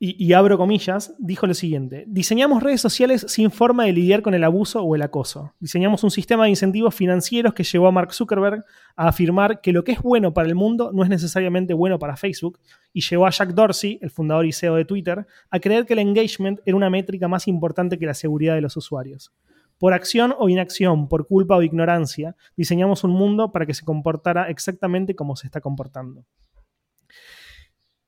[0.00, 4.44] y, abro comillas, dijo lo siguiente, diseñamos redes sociales sin forma de lidiar con el
[4.44, 5.54] abuso o el acoso.
[5.58, 9.82] Diseñamos un sistema de incentivos financieros que llevó a Mark Zuckerberg a afirmar que lo
[9.82, 12.60] que es bueno para el mundo no es necesariamente bueno para Facebook,
[12.92, 15.98] y llevó a Jack Dorsey, el fundador y CEO de Twitter, a creer que el
[16.00, 19.32] engagement era una métrica más importante que la seguridad de los usuarios.
[19.78, 24.50] Por acción o inacción, por culpa o ignorancia, diseñamos un mundo para que se comportara
[24.50, 26.24] exactamente como se está comportando.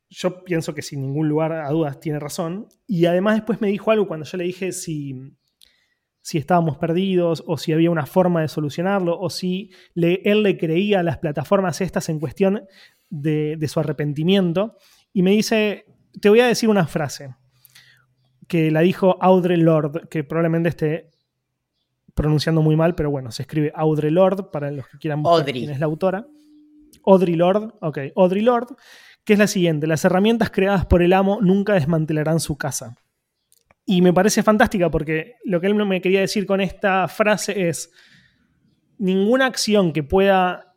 [0.09, 2.67] Yo pienso que sin ningún lugar a dudas tiene razón.
[2.87, 5.15] Y además después me dijo algo cuando yo le dije si,
[6.21, 11.01] si estábamos perdidos o si había una forma de solucionarlo o si él le creía
[11.01, 12.65] a las plataformas estas en cuestión
[13.09, 14.77] de, de su arrepentimiento.
[15.13, 15.87] Y me dice,
[16.21, 17.37] te voy a decir una frase
[18.49, 21.10] que la dijo Audre Lorde, que probablemente esté
[22.15, 25.71] pronunciando muy mal, pero bueno, se escribe Audre Lorde para los que quieran buscar quién
[25.71, 26.27] es la autora.
[27.05, 28.75] Audre Lorde, ok, Audre Lorde,
[29.25, 32.97] que es la siguiente, las herramientas creadas por el amo nunca desmantelarán su casa.
[33.87, 37.91] Y me parece fantástica porque lo que él me quería decir con esta frase es,
[39.01, 40.75] ninguna acción que pueda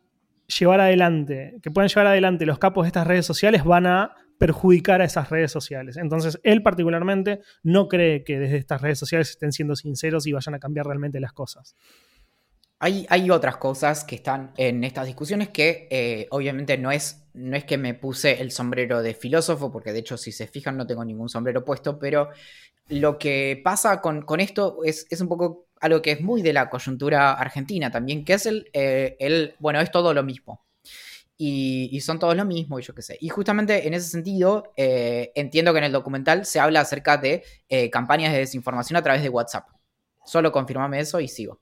[0.58, 5.00] llevar adelante, que puedan llevar adelante los capos de estas redes sociales van a perjudicar
[5.00, 5.96] a esas redes sociales.
[5.96, 10.54] Entonces, él particularmente no cree que desde estas redes sociales estén siendo sinceros y vayan
[10.54, 11.76] a cambiar realmente las cosas.
[12.78, 17.56] Hay, hay otras cosas que están en estas discusiones que eh, obviamente no es, no
[17.56, 20.86] es que me puse el sombrero de filósofo, porque de hecho si se fijan no
[20.86, 22.28] tengo ningún sombrero puesto, pero
[22.88, 26.68] lo que pasa con, esto es, es, un poco algo que es muy de la
[26.68, 30.66] coyuntura argentina también, que es el, eh, el bueno, es todo lo mismo
[31.36, 33.18] y, son todos lo mismo y yo qué sé.
[33.20, 37.44] Y justamente en ese sentido, eh, entiendo que en el documental se habla acerca de
[37.68, 39.68] eh, campañas de desinformación a través de WhatsApp.
[40.24, 41.60] Solo confirmame eso y sigo.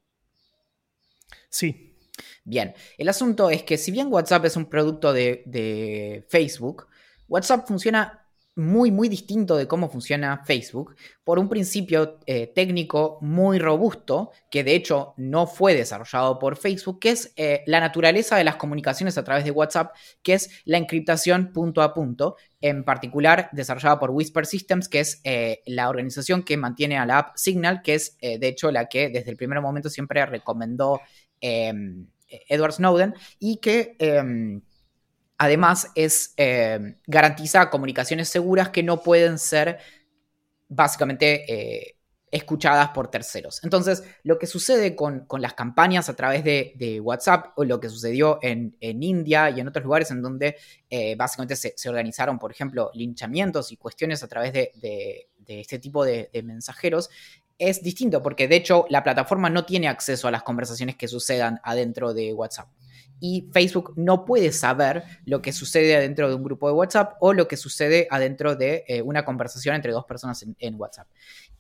[1.49, 1.97] Sí.
[2.45, 6.89] Bien, el asunto es que si bien WhatsApp es un producto de, de Facebook,
[7.29, 8.22] WhatsApp funciona
[8.55, 10.95] muy, muy distinto de cómo funciona Facebook.
[11.25, 17.01] Por un principio eh, técnico muy robusto, que de hecho no fue desarrollado por Facebook,
[17.01, 20.77] que es eh, la naturaleza de las comunicaciones a través de WhatsApp, que es la
[20.77, 26.43] encriptación punto a punto, en particular desarrollada por Whisper Systems, que es eh, la organización
[26.43, 29.61] que mantiene a la app Signal, que es de hecho la que desde el primer
[29.61, 31.01] momento siempre recomendó
[31.41, 34.62] em, Edward Snowden y que em,
[35.42, 39.78] Además, es, eh, garantiza comunicaciones seguras que no pueden ser
[40.68, 41.96] básicamente eh,
[42.31, 43.59] escuchadas por terceros.
[43.64, 48.38] Entonces, lo que sucede con, las campañas a través de, WhatsApp o lo que sucedió
[48.40, 50.55] en, India y en otros lugares en donde
[50.88, 56.31] eh, básicamente se, organizaron, por ejemplo, linchamientos y cuestiones a través de, este tipo de,
[56.44, 57.11] mensajeros,
[57.59, 61.61] es distinto porque de hecho la plataforma no tiene acceso a las conversaciones que sucedan
[61.64, 62.68] adentro de WhatsApp
[63.25, 67.33] y Facebook no puede saber lo que sucede adentro de un grupo de WhatsApp o
[67.33, 71.07] lo que sucede adentro de eh, una conversación entre dos personas en, WhatsApp.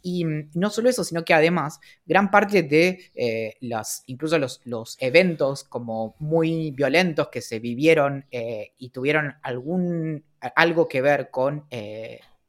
[0.02, 4.60] Y mm, no solo eso, sino que además gran parte de eh, las, incluso los,
[4.64, 10.24] los, eventos como muy violentos que se vivieron eh, y tuvieron algún,
[10.56, 11.66] algo que ver con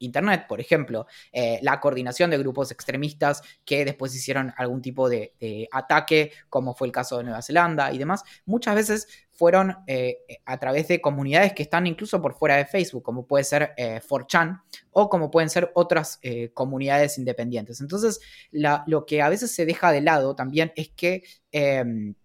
[0.04, 5.34] Internet, por ejemplo, eh, la coordinación de grupos extremistas que después hicieron algún tipo de,
[5.72, 10.58] ataque, como fue el caso de Nueva Zelanda y demás, muchas veces fueron eh, a
[10.58, 14.80] través de comunidades que están incluso por fuera de Facebook, como puede ser 4chan eh,
[14.92, 16.20] o como pueden ser otras
[16.54, 17.82] comunidades independientes.
[17.82, 18.20] Entonces,
[18.52, 22.16] lo que a veces se deja de lado también es que em,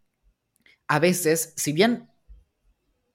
[0.86, 2.07] a veces, si bien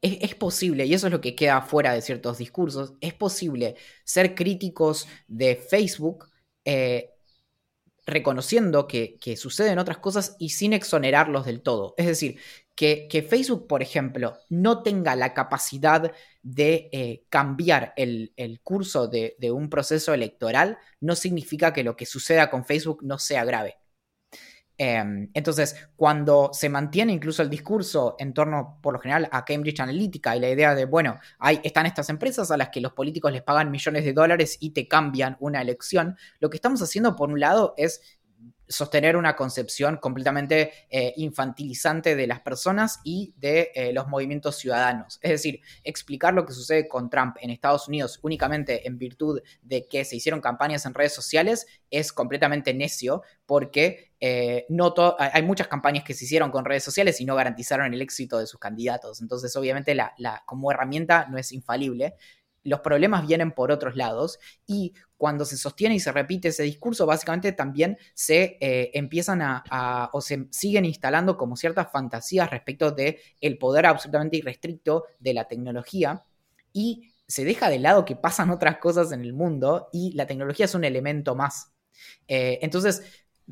[0.04, 4.36] es, posible, y eso es lo que queda fuera de ciertos discursos, es posible ser
[4.36, 6.30] críticos de Facebook
[6.66, 7.10] eh,
[8.06, 11.96] reconociendo que, suceden otras cosas y sin exonerarlos del todo.
[11.98, 12.38] Es decir,
[12.76, 16.12] que, Facebook, por ejemplo, no tenga la capacidad
[16.42, 22.50] de eh, cambiar el, curso de, un proceso electoral, no significa que lo que suceda
[22.50, 23.78] con Facebook no sea grave.
[24.78, 29.80] Em, entonces, cuando se mantiene incluso el discurso en torno, por lo general, a Cambridge
[29.80, 33.32] Analytica y la idea de, bueno, hay, están estas empresas a las que los políticos
[33.32, 37.30] les pagan millones de dólares y te cambian una elección, lo que estamos haciendo, por
[37.30, 38.02] un lado, es
[38.74, 45.20] sostener una concepción completamente eh, infantilizante de las personas y de eh, los movimientos ciudadanos.
[45.22, 49.88] Es decir, explicar lo que sucede con Trump en Estados Unidos únicamente en virtud de
[49.88, 55.68] que se hicieron campañas en redes sociales es completamente necio porque eh, no hay muchas
[55.68, 59.22] campañas que se hicieron con redes sociales y no garantizaron el éxito de sus candidatos.
[59.22, 60.14] Entonces, obviamente, la,
[60.46, 62.16] como herramienta no es infalible
[62.64, 67.06] los problemas vienen por otros lados y cuando se sostiene y se repite ese discurso,
[67.06, 73.22] básicamente también se eh, empiezan a, o se siguen instalando como ciertas fantasías respecto de
[73.40, 76.24] el poder absolutamente irrestricto de la tecnología
[76.74, 80.66] y se deja de lado que pasan otras cosas en el mundo y la tecnología
[80.66, 81.72] es un elemento más.
[82.28, 83.04] Eh, entonces,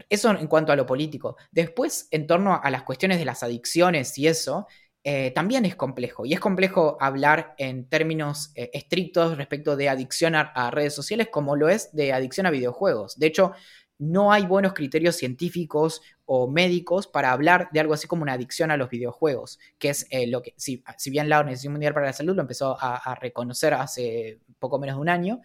[0.10, 1.38] eso en cuanto a lo político.
[1.52, 4.67] Después, en torno a las cuestiones de las adicciones y eso,
[5.04, 6.26] eh, también es complejo.
[6.26, 11.56] Y es complejo hablar en términos eh, estrictos respecto de adicción a, redes sociales como
[11.56, 13.18] lo es de adicción a videojuegos.
[13.18, 13.54] De hecho,
[13.98, 18.72] no hay buenos criterios científicos o médicos para hablar de algo así como una adicción
[18.72, 22.14] a los videojuegos, que es eh, lo que, si, bien la Organización Mundial para la
[22.14, 25.42] Salud lo empezó a, reconocer hace poco menos de un año,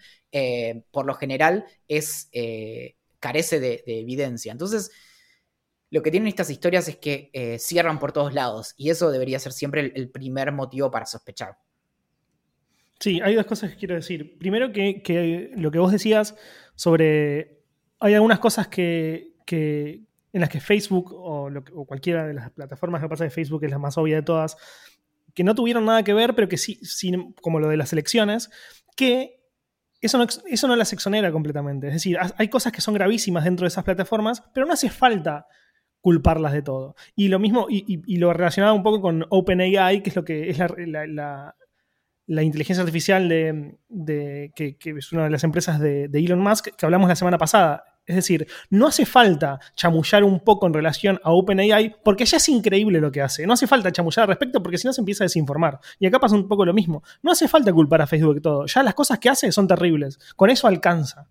[0.90, 2.30] por lo general es,
[3.20, 4.52] carece de evidencia.
[4.52, 4.90] Entonces,
[5.90, 9.38] lo que tienen estas historias es que eh, cierran por todos lados y eso debería
[9.38, 11.58] ser siempre el, primer motivo para sospechar.
[12.98, 14.36] Sí, hay dos cosas que quiero decir.
[14.38, 16.34] Primero que, lo que vos decías
[16.74, 17.60] sobre...
[18.00, 21.50] Hay algunas cosas que, en las que Facebook o,
[21.86, 24.56] cualquiera de las plataformas que pasa de Facebook es la más obvia de todas,
[25.34, 26.80] que no tuvieron nada que ver, pero que sí,
[27.40, 28.50] como lo de las elecciones,
[28.96, 29.40] que
[30.00, 31.88] eso eso no las exonera completamente.
[31.88, 35.46] Es decir, hay cosas que son gravísimas dentro de esas plataformas, pero no hace falta
[36.06, 36.94] culparlas de todo.
[37.16, 40.56] Y lo mismo, y, lo relacionaba un poco con OpenAI, que es lo que es
[40.56, 47.08] la, inteligencia artificial de, que, es una de las empresas de, Elon Musk que hablamos
[47.08, 47.82] la semana pasada.
[48.06, 52.48] Es decir, no hace falta chamullar un poco en relación a OpenAI porque ya es
[52.50, 53.44] increíble lo que hace.
[53.44, 55.80] No hace falta chamullar al respecto porque si no se empieza a desinformar.
[55.98, 57.02] Y acá pasa un poco lo mismo.
[57.20, 58.66] No hace falta culpar a Facebook de todo.
[58.66, 60.20] Ya las cosas que hace son terribles.
[60.36, 61.26] Con eso alcanza.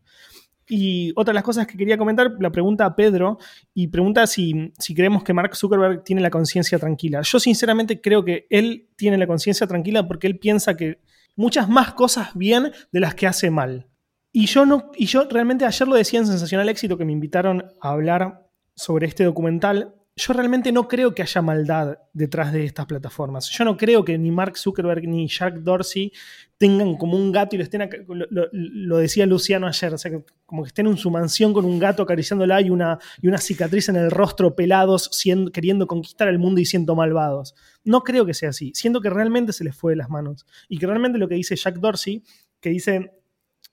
[0.67, 3.37] Y otra de las cosas que quería comentar, la pregunta a Pedro,
[3.73, 7.21] y pregunta si, si creemos que Mark Zuckerberg tiene la conciencia tranquila.
[7.21, 10.99] Yo sinceramente creo que él tiene la conciencia tranquila porque él piensa que
[11.35, 13.87] muchas más cosas bien de las que hace mal.
[14.31, 17.63] Y yo, no, y yo realmente ayer lo decía en Sensacional Éxito que me invitaron
[17.79, 22.85] a hablar sobre este documental yo realmente no creo que haya maldad detrás de estas
[22.85, 23.49] plataformas.
[23.49, 26.13] Yo no creo que ni Mark Zuckerberg ni Jack Dorsey
[26.57, 30.11] tengan como un gato y lo estén, lo, decía Luciano ayer, o sea,
[30.45, 33.89] como que estén en su mansión con un gato acariciándola y una, y una cicatriz
[33.89, 35.09] en el rostro, pelados,
[35.51, 37.53] queriendo conquistar el mundo y siendo malvados.
[37.83, 38.71] No creo que sea así.
[38.73, 40.45] Siento que realmente se les fue de las manos.
[40.69, 42.23] Y que realmente lo que dice Jack Dorsey,
[42.61, 43.11] que dice,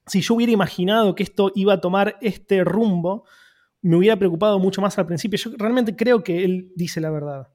[0.09, 3.27] si yo hubiera imaginado que esto iba a tomar este rumbo,
[3.83, 5.39] me hubiera preocupado mucho más al principio.
[5.39, 7.49] Yo realmente creo que él dice la verdad,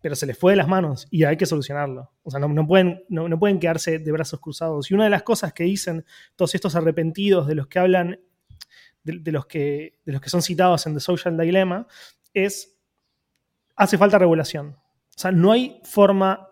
[0.00, 2.12] pero se les fue de las manos y hay que solucionarlo.
[2.22, 4.90] O sea, no, pueden, no, pueden quedarse de brazos cruzados.
[4.90, 6.04] Y una de las cosas que dicen
[6.36, 8.20] todos estos arrepentidos de los que hablan,
[9.02, 11.86] de, los, que, de los que son citados en The Social Dilemma,
[12.34, 12.76] es,
[13.74, 14.76] hace falta regulación.
[15.16, 16.48] O sea, no hay forma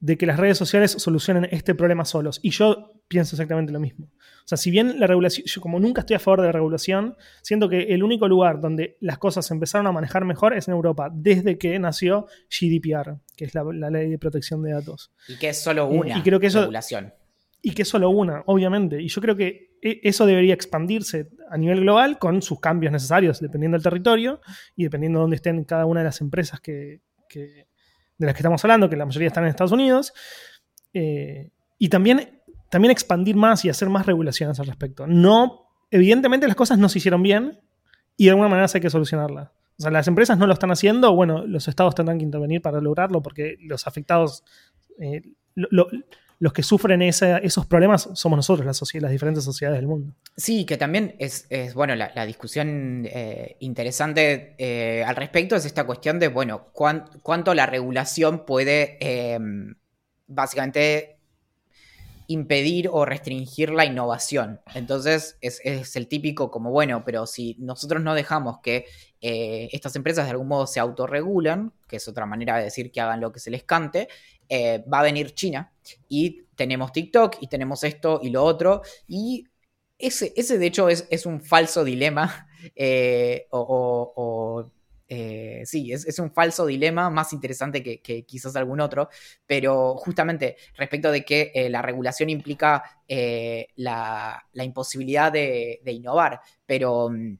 [0.00, 2.40] de que las redes sociales solucionen este problema solos.
[2.42, 4.06] Y yo pienso exactamente lo mismo.
[4.06, 7.16] O sea, si bien la regulación, yo como nunca estoy a favor de la regulación,
[7.42, 10.74] siento que el único lugar donde las cosas se empezaron a manejar mejor es en
[10.74, 15.12] Europa, desde que nació GDPR, que es la, ley de protección de datos.
[15.28, 17.12] Y que es solo una y creo que eso, regulación.
[17.62, 19.02] Y que es solo una, obviamente.
[19.02, 23.40] Y yo creo que e, eso debería expandirse a nivel global con sus cambios necesarios,
[23.40, 24.40] dependiendo del territorio
[24.76, 27.00] y dependiendo de dónde estén cada una de las empresas que,
[28.20, 30.12] de las que estamos hablando, que la mayoría están en Estados Unidos.
[30.94, 35.06] Eh, y también también expandir más y hacer más regulaciones al respecto.
[35.06, 37.60] No, evidentemente las cosas no se hicieron bien
[38.16, 39.50] y de alguna manera hay que solucionarlas.
[39.78, 42.80] O sea, las empresas no lo están haciendo, bueno, los estados tendrán que intervenir para
[42.80, 44.44] lograrlo porque los afectados,
[45.00, 45.22] eh,
[46.40, 50.14] los que sufren esos problemas somos nosotros, las, las, diferentes sociedades del mundo.
[50.36, 56.18] Sí, que también es, bueno, la, discusión eh, interesante eh, al respecto es esta cuestión
[56.18, 58.98] de, bueno, cuánto la regulación puede
[60.26, 61.19] básicamente
[62.30, 64.60] impedir o restringir la innovación.
[64.74, 65.60] Entonces es,
[65.96, 68.86] el típico como, bueno, pero si nosotros no dejamos que
[69.20, 73.00] eh, estas empresas de algún modo se autorregulan, que es otra manera de decir que
[73.00, 74.06] hagan lo que se les cante,
[74.48, 75.72] eh, va a venir China
[76.08, 79.48] y tenemos TikTok y tenemos esto y lo otro y
[79.98, 84.70] ese, ese de hecho es, es un falso dilema eh, o
[85.12, 89.08] eh, sí, es, un falso dilema más interesante que, quizás algún otro,
[89.44, 97.10] pero justamente respecto de que eh, la regulación implica eh, la, imposibilidad de, innovar, pero
[97.10, 97.38] mm,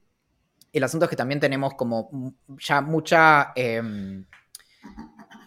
[0.72, 3.52] el asunto es que también tenemos como ya mucha...
[3.54, 4.26] Em,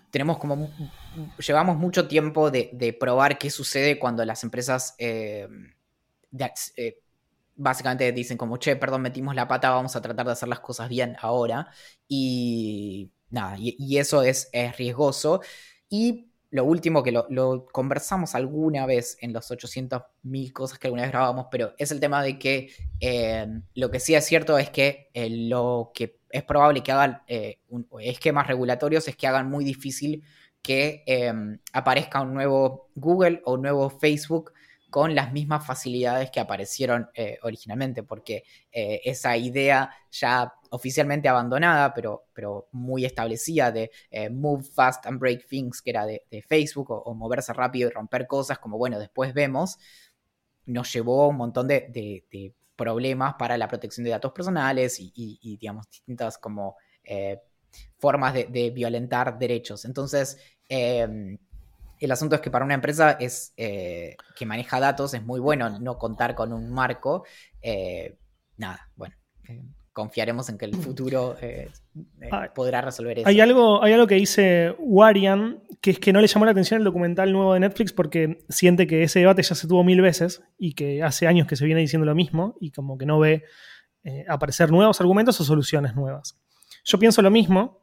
[0.10, 0.72] tenemos como...
[1.46, 5.74] Llevamos mucho tiempo de, probar qué sucede cuando las empresas em,
[7.56, 10.90] básicamente dicen como, che, perdón, metimos la pata, vamos a tratar de hacer las cosas
[10.90, 11.70] bien ahora.
[12.08, 15.42] Y nada, y, eso es, es, riesgoso.
[15.90, 21.12] Y lo último que lo, conversamos alguna vez en los 800.000 cosas que alguna vez
[21.12, 25.10] grabamos, pero es el tema de que eh, lo que sí es cierto es que
[25.14, 27.60] eh, lo que es probable que hagan eh,
[28.02, 30.24] esquemas regulatorios es que hagan muy difícil
[30.62, 31.04] que
[31.74, 34.54] aparezca un nuevo Google o un nuevo Facebook
[34.94, 41.96] con las mismas facilidades que aparecieron eh, originalmente, porque eh, esa idea ya oficialmente abandonada,
[41.96, 46.92] pero, pero muy establecida de eh, move fast and break things, que era de, Facebook,
[46.92, 49.80] o, moverse rápido y romper cosas, como bueno, después vemos,
[50.68, 55.90] nos llevó a un montón de, problemas para la protección de datos personales y, digamos,
[55.90, 56.76] distintas como
[57.98, 59.86] formas de, violentar derechos.
[59.86, 60.38] Entonces,
[60.70, 61.40] em,
[62.06, 65.80] el asunto es que para una empresa es, eh, que maneja datos es muy bueno
[65.80, 67.26] no contar con un marco.
[67.62, 68.18] Eh,
[68.58, 69.16] nada, bueno,
[69.48, 71.36] eh, confiaremos en que el futuro
[72.56, 73.28] podrá resolver eso.
[73.28, 76.80] Hay algo, hay algo que dice Warian, que es que no le llamó la atención
[76.80, 80.42] el documental nuevo de Netflix porque siente que ese debate ya se tuvo mil veces
[80.58, 83.44] y que hace años que se viene diciendo lo mismo y como que no ve
[84.28, 86.38] aparecer nuevos argumentos o soluciones nuevas.
[86.84, 87.83] Yo pienso lo mismo,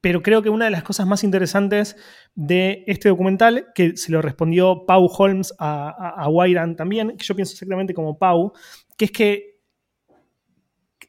[0.00, 1.96] pero creo que una de las cosas más interesantes
[2.34, 7.52] de este documental, que se lo respondió Pau Holmes a, a, también, que yo pienso
[7.52, 8.52] exactamente como Pau,
[8.96, 9.58] que es que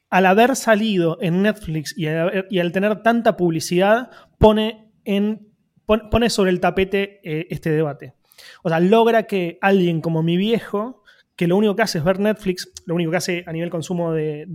[0.08, 4.90] al haber salido en Netflix y al, tener tanta publicidad, pone,
[6.28, 8.14] sobre el tapete eh, este debate.
[8.64, 11.04] O sea, logra que alguien como mi viejo,
[11.36, 14.12] que lo único que hace es ver Netflix, lo único que hace a nivel consumo
[14.12, 14.46] de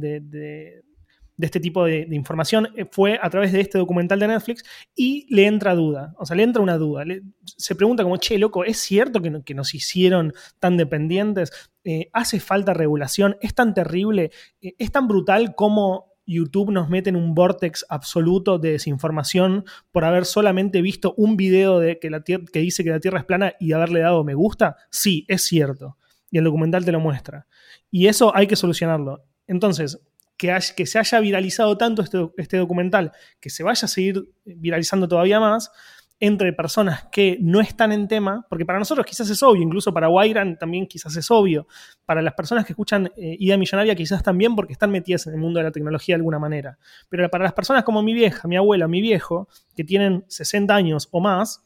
[1.37, 4.63] este tipo de, información eh, fue a través de este documental de Netflix
[4.95, 7.03] y le entra duda, o sea, le entra una duda.
[7.43, 11.51] se pregunta como, che, loco, ¿es cierto que, nos hicieron tan dependientes?
[11.83, 13.37] Eh, ¿Hace falta regulación?
[13.41, 14.31] ¿Es tan terrible?
[14.61, 20.05] Eh, ¿Es tan brutal como YouTube nos mete en un vortex absoluto de desinformación por
[20.05, 23.53] haber solamente visto un video de que, la que dice que la Tierra es plana
[23.59, 24.77] y haberle dado me gusta?
[24.89, 25.97] Sí, es cierto.
[26.31, 27.47] Y el documental te lo muestra.
[27.91, 29.23] Y eso hay que solucionarlo.
[29.47, 29.99] Entonces,
[30.37, 35.39] que, se haya viralizado tanto este, este documental, que se vaya a seguir viralizando todavía
[35.39, 35.71] más,
[36.19, 40.07] entre personas que no están en tema, porque para nosotros quizás es obvio, incluso para
[40.07, 41.67] Wairan también quizás es obvio,
[42.05, 45.39] para las personas que escuchan eh, Idea Millonaria quizás también porque están metidas en el
[45.39, 46.77] mundo de la tecnología de alguna manera,
[47.09, 51.09] pero para las personas como mi vieja, mi abuela, mi viejo, que tienen 60 años
[51.11, 51.65] o más,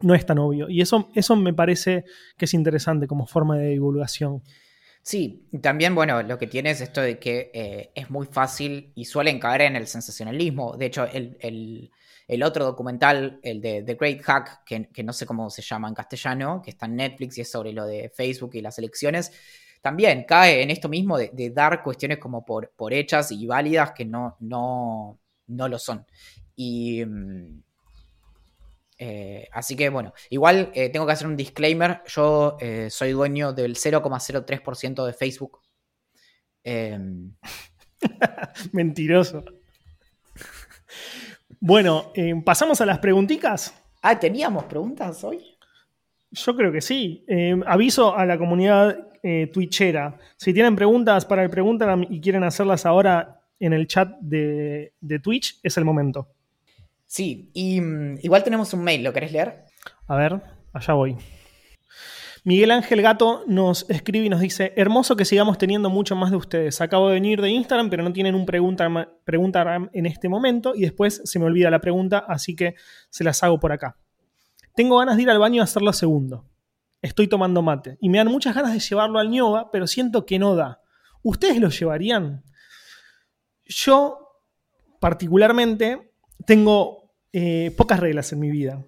[0.00, 0.68] no es tan obvio.
[0.68, 2.04] Y eso, eso me parece
[2.36, 4.42] que es interesante como forma de divulgación.
[5.02, 9.06] Sí, también, bueno, lo que tiene es esto de que eh, es muy fácil y
[9.06, 10.76] suelen caer en el sensacionalismo.
[10.76, 11.90] De hecho, el,
[12.30, 15.94] el otro documental, el de The Great Hack, que, no sé cómo se llama en
[15.94, 19.32] castellano, que está en Netflix y es sobre lo de Facebook y las elecciones,
[19.82, 24.04] también cae en esto mismo de, dar cuestiones como por, por, hechas y válidas que
[24.04, 26.06] no, no, no lo son.
[26.54, 27.04] Y.
[27.04, 27.62] Mm,
[29.02, 32.02] eh, así que bueno, igual eh, tengo que hacer un disclaimer.
[32.06, 35.58] Yo eh, soy dueño del 0,03% de Facebook.
[36.62, 37.32] Em,
[38.72, 39.42] Mentiroso.
[41.58, 42.12] Bueno,
[42.44, 43.74] pasamos a las preguntitas.
[44.02, 45.56] Ah, ¿teníamos preguntas hoy?
[46.30, 47.24] Yo creo que sí.
[47.26, 49.08] Eh, aviso a la comunidad
[49.52, 50.18] twitchera.
[50.36, 54.92] Si tienen preguntas para el Preguntan y quieren hacerlas ahora en el chat de,
[55.22, 56.28] Twitch, es el momento.
[57.10, 59.64] Sí, y mm, igual tenemos un mail, ¿lo querés leer?
[60.06, 60.40] A ver,
[60.72, 61.16] allá voy.
[62.44, 66.36] Miguel Ángel Gato nos escribe y nos dice, hermoso que sigamos teniendo mucho más de
[66.36, 66.80] ustedes.
[66.80, 68.88] Acabo de venir de Instagram, pero no tienen un pregunta,
[69.92, 72.76] en este momento y después se me olvida la pregunta, así que
[73.08, 73.96] se las hago por acá.
[74.76, 76.48] Tengo ganas de ir al baño a hacer lo segundo.
[77.02, 80.38] Estoy tomando mate y me dan muchas ganas de llevarlo al ñoba, pero siento que
[80.38, 80.80] no da.
[81.24, 82.44] ¿Ustedes lo llevarían?
[83.64, 84.44] Yo,
[85.00, 86.12] particularmente,
[86.46, 86.99] tengo
[87.32, 88.84] eh, pocas reglas en mi vida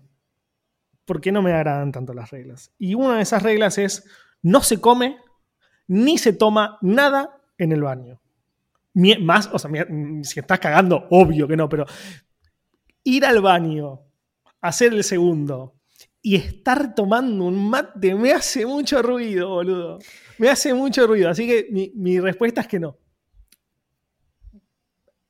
[1.05, 2.73] porque no me agradan tanto las reglas.
[2.79, 4.09] Y una de esas reglas es,
[4.43, 5.19] no se come
[5.87, 8.21] ni se toma nada en el baño.
[8.95, 9.71] Más, o sea,
[10.23, 11.87] si estás cagando, obvio que no, pero
[13.05, 14.01] ir al baño,
[14.61, 15.75] hacer el segundo
[16.21, 19.99] y estar tomando un mate me hace mucho ruido, boludo.
[20.39, 22.99] Me hace mucho ruido, así que mi, mi respuesta es que no.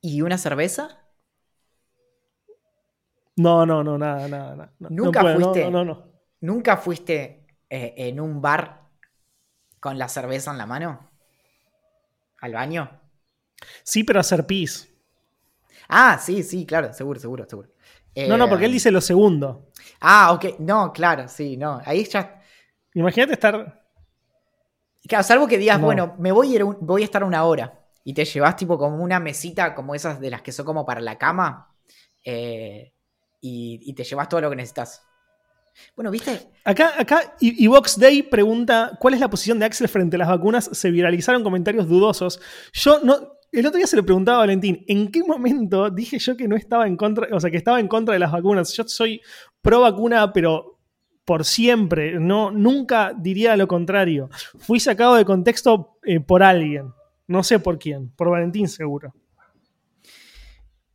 [0.01, 1.02] ¿Y una cerveza?
[3.37, 4.73] No, no, no, nada, nada.
[4.79, 5.71] ¿Nunca, fuiste,
[6.41, 8.83] ¿Nunca fuiste eh, en un bar
[9.81, 11.11] con la cerveza en la mano?
[12.41, 13.01] ¿Al baño?
[13.83, 14.93] Sí, pero a hacer pis.
[15.89, 17.69] Ah, sí, sí, claro, seguro, seguro, seguro.
[18.15, 19.71] no, no, porque él eh, dice lo segundo.
[20.01, 20.59] Ah, ok.
[20.59, 21.81] No, claro, sí, no.
[21.85, 22.43] Ahí ya.
[22.95, 23.83] Imagínate estar.
[25.09, 27.81] Claro, salvo que digas, bueno, me voy a, ir voy a estar una hora.
[28.05, 31.01] Y te llevas tipo como una mesita como esas de las que son como para
[31.01, 31.75] la cama.
[32.25, 32.93] Eh,
[33.43, 35.05] y, te llevas todo lo que necesitas.
[35.97, 36.51] Bueno, ¿viste?
[36.65, 37.35] Acá, acá
[37.69, 40.71] Vox Day pregunta: ¿Cuál es la posición de Axel frente a las vacunas?
[40.73, 42.41] Se viralizaron comentarios dudosos.
[42.73, 43.39] Yo no.
[43.51, 46.57] El otro día se lo preguntaba a Valentín, ¿en qué momento dije yo que no
[46.57, 48.73] estaba en contra, o sea, que estaba en contra de las vacunas?
[48.73, 49.21] Yo soy
[49.61, 50.79] pro vacuna, pero
[51.27, 54.31] por siempre, no, nunca diría lo contrario.
[54.59, 56.95] Fui sacado de contexto eh, por alguien,
[57.27, 59.15] no sé por quién, por Valentín seguro.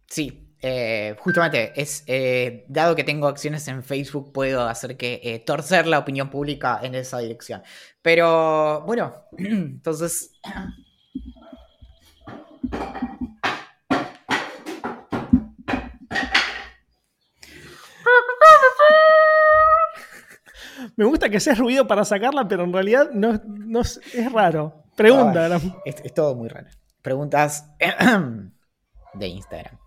[0.08, 5.40] Sí, eh, justamente, es eh, dado que tengo acciones en Facebook, puedo hacer que eh,
[5.40, 7.62] torcer la opinión pública en esa dirección.
[8.02, 10.32] Pero bueno, entonces.
[20.96, 24.02] Me gusta que sea ruido para sacarla, pero en realidad no, no es,
[24.32, 24.84] raro.
[24.96, 25.60] Pregunta.
[25.86, 26.68] es todo muy raro.
[27.04, 27.72] Preguntas
[29.14, 29.78] de Instagram.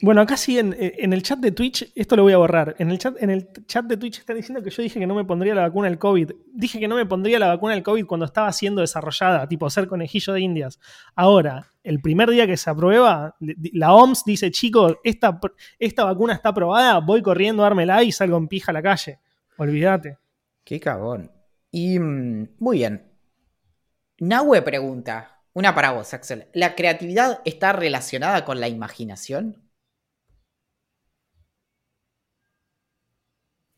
[0.00, 2.76] Bueno, acá sí en, el chat de Twitch, esto lo voy a borrar.
[2.78, 5.14] En el, chat, en el chat de Twitch está diciendo que yo dije que no
[5.16, 6.30] me pondría la vacuna del COVID.
[6.52, 9.88] Dije que no me pondría la vacuna del COVID cuando estaba siendo desarrollada, tipo ser
[9.88, 10.78] conejillo de indias.
[11.16, 15.40] Ahora, el primer día que se aprueba, la OMS dice, chicos, esta,
[15.80, 19.18] esta vacuna está aprobada, voy corriendo a dármela y salgo en pija a la calle.
[19.56, 20.18] Olvídate.
[20.62, 21.32] Qué cagón.
[21.72, 23.10] Y mm, muy bien.
[24.20, 26.46] Nahue pregunta, una para vos, Axel.
[26.52, 29.67] ¿La creatividad está relacionada con la imaginación?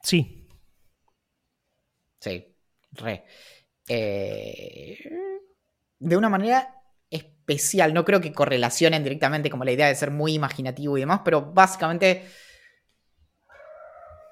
[0.03, 0.47] Sí.
[2.21, 2.55] Sí,
[2.93, 3.25] re.
[3.89, 4.99] Eh,
[5.99, 6.75] de una manera
[7.11, 11.21] especial, no creo que correlacionen directamente como la idea de ser muy imaginativo y demás,
[11.25, 12.25] pero básicamente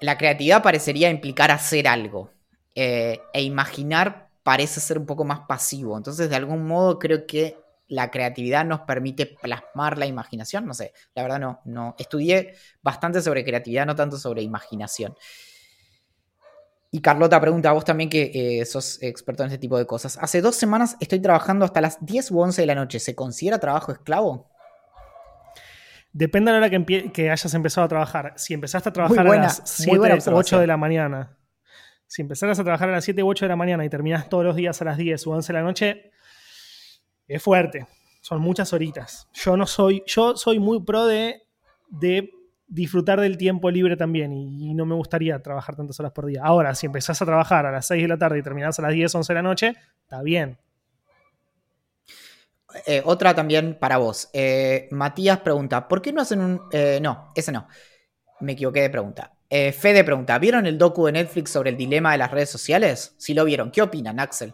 [0.01, 2.31] la creatividad parecería implicar hacer algo.
[2.75, 5.97] Eh, e imaginar parece ser un poco más pasivo.
[5.97, 7.57] Entonces, de algún modo, creo que
[7.87, 10.65] la creatividad nos permite plasmar la imaginación.
[10.65, 11.95] No sé, la verdad no, no.
[11.97, 15.15] Estudié bastante sobre creatividad, no tanto sobre imaginación.
[16.91, 20.17] Y Carlota pregunta, a vos también que eh, sos experto en este tipo de cosas.
[20.17, 22.99] Hace dos semanas estoy trabajando hasta las 10 u 11 de la noche.
[22.99, 24.49] ¿Se considera trabajo esclavo?
[26.11, 28.33] Depende de la hora que, hayas empezado a trabajar.
[28.37, 29.99] Si empezaste a trabajar a las 7
[30.31, 31.37] o 8 de la mañana,
[32.07, 34.43] si empezaras a trabajar a las 7 u 8 de la mañana y terminás todos
[34.43, 36.11] los días a las 10 u 11 de la noche,
[37.27, 37.85] es fuerte.
[38.21, 39.29] Son muchas horitas.
[39.33, 41.43] Yo no soy, yo soy muy pro de,
[41.89, 42.31] de
[42.69, 46.41] disfrutar del tiempo libre también y, no me gustaría trabajar tantas horas por día.
[46.43, 48.93] Ahora, si empezás a trabajar a las 6 de la tarde y terminás a las
[48.93, 50.57] 10, 11 de la noche, está bien.
[52.85, 54.29] Eh, otra también para vos.
[54.31, 56.61] Eh, Matías pregunta, ¿por qué no hacen un...
[56.71, 57.67] Eh, no, ese no.
[58.39, 59.33] Me equivoqué de pregunta.
[59.49, 63.15] Fede pregunta, ¿vieron el docu de Netflix sobre el dilema de las redes sociales?
[63.17, 64.53] Si lo vieron, ¿qué opinan, Axel?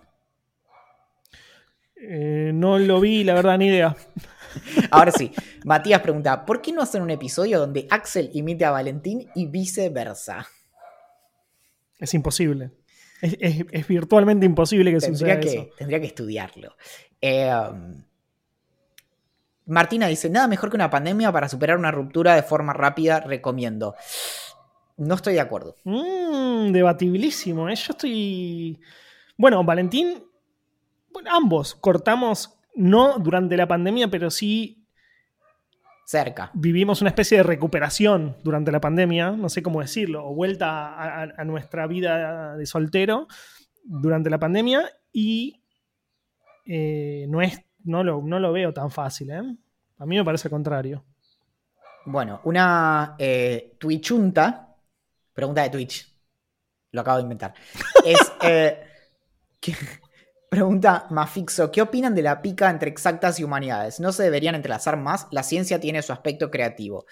[1.97, 3.93] no lo vi, la verdad, ni idea.
[4.91, 5.31] Ahora sí,
[5.63, 10.47] Matías pregunta, ¿por qué no hacen un episodio donde Axel imite a Valentín y viceversa?
[11.99, 12.71] Es imposible.
[13.21, 15.69] Es, virtualmente imposible que tendría suceda que, eso.
[15.77, 16.75] Tendría que estudiarlo.
[17.21, 17.51] Eh,
[19.67, 23.95] Martina dice, nada mejor que una pandemia para superar una ruptura de forma rápida, recomiendo.
[24.97, 25.75] No estoy de acuerdo.
[25.83, 27.75] Mm, debatibilísimo, ¿eh?
[27.75, 28.79] Yo estoy...
[29.37, 30.23] Bueno, Valentín,
[31.11, 34.85] bueno, ambos cortamos no durante la pandemia, pero sí
[36.05, 36.51] cerca.
[36.53, 41.43] Vivimos una especie de recuperación durante la pandemia, no sé cómo decirlo, o vuelta a,
[41.43, 43.27] nuestra vida de soltero
[43.83, 45.61] durante la pandemia y
[46.65, 49.31] eh, no, es, no, lo, no lo veo tan fácil.
[49.31, 49.41] ¿eh?
[49.97, 51.03] A mí me parece contrario.
[52.05, 54.75] Bueno, una eh, Twitchunta,
[55.33, 56.13] pregunta de Twitch,
[56.91, 57.53] lo acabo de inventar,
[58.05, 58.31] es...
[58.43, 58.81] Eh,
[60.49, 63.99] Pregunta Mafixo, ¿qué opinan de la pica entre exactas y humanidades?
[63.99, 65.27] ¿No se deberían entrelazar más?
[65.31, 67.05] La ciencia tiene su aspecto creativo.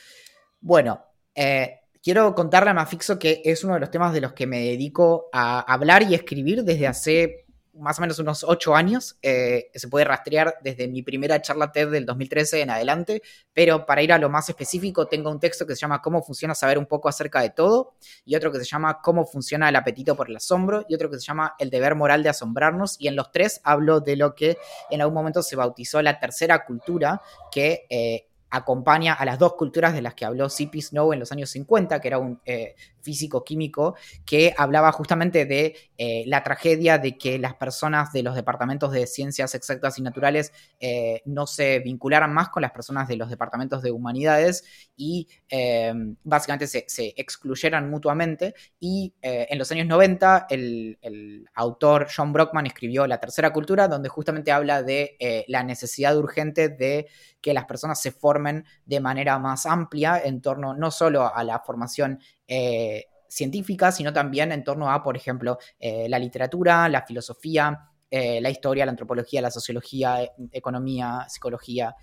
[0.62, 1.04] Bueno,
[1.36, 4.60] eh, quiero contarle a Mafixo que es uno de los temas de los que me
[4.60, 7.43] dedico a hablar y escribir desde hace
[7.74, 9.18] más o menos unos ocho años.
[9.22, 13.22] Eh, se puede rastrear desde mi primera charla TED del 2013 en adelante,
[13.54, 16.56] pero para ir a lo más específico, tengo un texto que se llama Cómo funciona
[16.56, 17.96] saber un poco acerca de todo,
[18.26, 21.20] y otro que se llama Cómo funciona el apetito por el asombro, y otro que
[21.20, 24.58] se llama El deber moral de asombrarnos, y en los tres hablo de lo que
[24.90, 27.22] en algún momento se bautizó la tercera cultura,
[27.52, 30.80] que eh, acompaña a las dos culturas de las que habló C.P.
[30.80, 33.96] Snow en los años 50, que era un eh, físico químico
[34.26, 39.06] que hablaba justamente de eh, la tragedia de que las personas de los departamentos de
[39.06, 43.82] ciencias exactas y naturales eh, no se vincularan más con las personas de los departamentos
[43.84, 44.64] de humanidades
[44.96, 46.86] y em, básicamente se,
[47.18, 48.56] excluyeran mutuamente.
[48.80, 53.88] Y eh, en los años 90 el, el, autor John Brockman escribió La Tercera Cultura,
[53.88, 57.08] donde justamente habla de la necesidad urgente de
[57.42, 61.60] que las personas se formen de manera más amplia en torno no solo a la
[61.60, 67.90] formación eh, científica, sino también en torno a, por ejemplo, eh, la literatura, la filosofía,
[68.10, 70.20] eh, la historia, la antropología, la sociología,
[70.52, 71.96] economía, psicología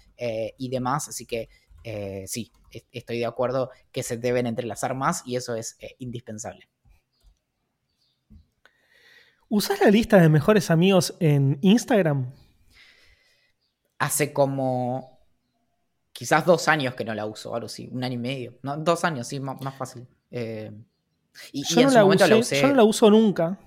[0.59, 1.09] y demás.
[1.09, 1.49] Así que
[2.26, 2.51] sí,
[2.91, 6.68] estoy de acuerdo que se deben entrelazar más y eso es indispensable.
[9.53, 12.32] ¿Usás la lista de mejores amigos en Instagram?
[13.99, 15.20] Hace como
[16.12, 18.59] quizás dos años que no la uso, algo así, un año y medio.
[18.62, 20.07] No, dos años, sí, más, fácil.
[20.31, 20.70] Eh,
[21.53, 23.59] y, yo, no la usé, yo no la uso nunca.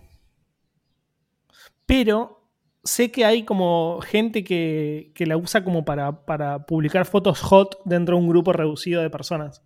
[1.85, 2.43] Pero
[2.83, 8.15] sé que hay como gente que, la usa como para, para, publicar fotos hot dentro
[8.15, 9.63] de un grupo reducido de personas.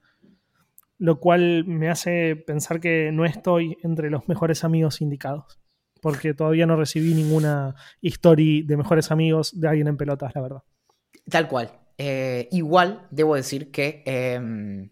[1.00, 5.60] Lo cual me hace pensar que no estoy entre los mejores amigos indicados.
[6.02, 10.64] Porque todavía no recibí ninguna historia de mejores amigos de alguien en pelotas, la verdad.
[11.30, 11.72] Tal cual.
[11.98, 14.04] Eh, igual, debo decir que.
[14.06, 14.89] Em,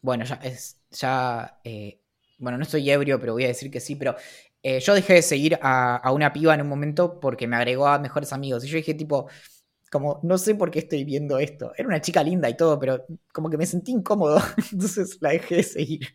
[0.00, 0.80] bueno, ya es.
[0.90, 1.60] Ya.
[1.64, 2.00] Eh,
[2.38, 4.16] bueno, no estoy ebrio, pero voy a decir que sí, pero.
[4.62, 7.98] Eh, yo dejé de seguir a, una piba en un momento porque me agregó a
[7.98, 8.64] mejores amigos.
[8.64, 9.28] Y yo dije, tipo.
[9.90, 11.72] Como, no sé por qué estoy viendo esto.
[11.76, 14.38] Era una chica linda y todo, pero como que me sentí incómodo.
[14.72, 16.08] Entonces la dejé de seguir.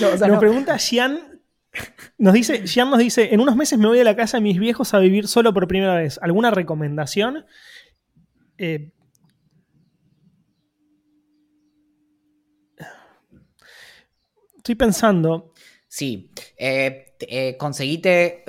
[0.00, 1.36] No, o Nos pregunta Xian
[2.18, 4.58] nos dice, Jean nos dice, en unos meses me voy a la casa de mis
[4.58, 6.18] viejos a vivir solo por primera vez.
[6.22, 7.44] ¿Alguna recomendación?
[8.58, 8.90] Eh,
[14.66, 15.52] estoy pensando.
[15.86, 18.44] Sí, eh, eh, conseguite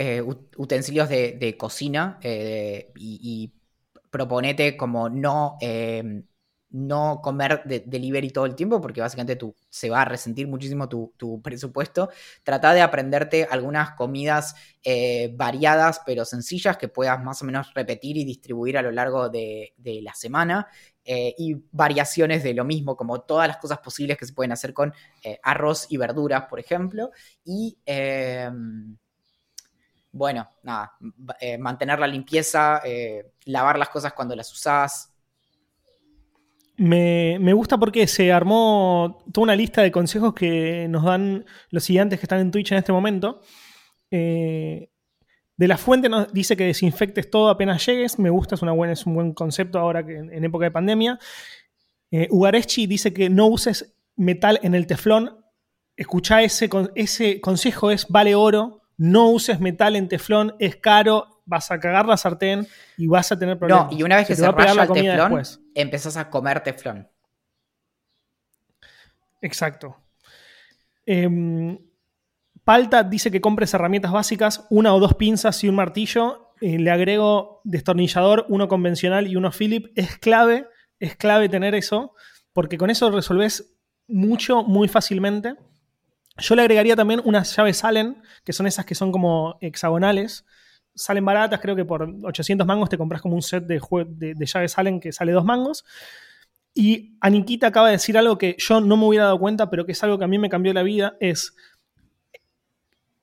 [0.57, 3.53] utensilios de, cocina y,
[4.09, 5.57] proponete como no
[6.77, 10.87] no comer de delivery todo el tiempo, porque básicamente tú, se va a resentir muchísimo
[10.87, 12.09] tu, presupuesto.
[12.43, 18.17] Trata de aprenderte algunas comidas eh, variadas pero sencillas que puedas más o menos repetir
[18.17, 19.73] y distribuir a lo largo de,
[20.03, 20.67] la semana.
[21.03, 24.73] Eh, y variaciones de lo mismo, como todas las cosas posibles que se pueden hacer
[24.73, 27.11] con eh, arroz y verduras, por ejemplo.
[27.45, 27.77] Y
[30.11, 30.97] bueno, nada,
[31.59, 32.81] mantener la limpieza,
[33.45, 35.16] lavar las cosas cuando las usás,
[36.77, 42.19] me, gusta porque se armó toda una lista de consejos que nos dan los siguientes
[42.19, 43.41] que están en Twitch en este momento.
[44.11, 44.89] Eh,
[45.57, 48.19] de la fuente nos dice que desinfectes todo apenas llegues.
[48.19, 51.19] Me gusta, es, una buena, es un buen concepto ahora que en, época de pandemia.
[52.11, 55.43] Eh, Ugareschi dice que no uses metal en el teflón.
[55.95, 58.83] Escucha ese, ese consejo, es vale oro.
[58.97, 62.67] No uses metal en teflón, es caro, vas a cagar la sartén
[62.97, 63.91] y vas a tener problemas.
[63.91, 65.43] No, y una vez que se, raya el teflón,
[65.73, 67.09] empezás a comer teflón.
[69.41, 69.97] Exacto.
[71.05, 71.79] Em,
[72.63, 76.53] Palta dice que compres herramientas básicas, una o dos pinzas y un martillo.
[76.59, 79.87] Eh, le agrego destornillador, uno convencional y uno Philip.
[79.95, 80.67] Es clave,
[80.99, 82.13] es clave tener eso,
[82.51, 83.77] porque con eso resolves
[84.07, 85.55] mucho, muy fácilmente.
[86.39, 90.45] Yo le agregaría también unas llaves Allen, que son esas que son como hexagonales,
[90.97, 93.79] salen baratas, creo que por 800 mangos te compras como un set de,
[94.35, 95.85] de, llaves Allen que sale dos mangos.
[96.73, 99.93] Y Aniquita acaba de decir algo que yo no me hubiera dado cuenta, pero que
[99.93, 101.55] es algo que a mí me cambió la vida, es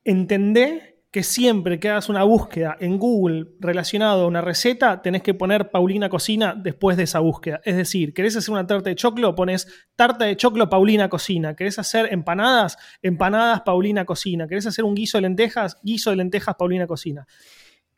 [0.03, 5.33] entender que siempre que hagas una búsqueda en Google relacionado a una receta, tenés que
[5.33, 7.61] poner Paulina Cocina después de esa búsqueda.
[7.63, 9.65] Es decir, querés hacer una tarta de choclo, pones
[9.95, 11.55] tarta de choclo Paulina Cocina.
[11.55, 14.45] Querés hacer empanadas, empanadas Paulina Cocina.
[14.45, 17.25] Querés hacer un guiso de lentejas, guiso de lentejas Paulina Cocina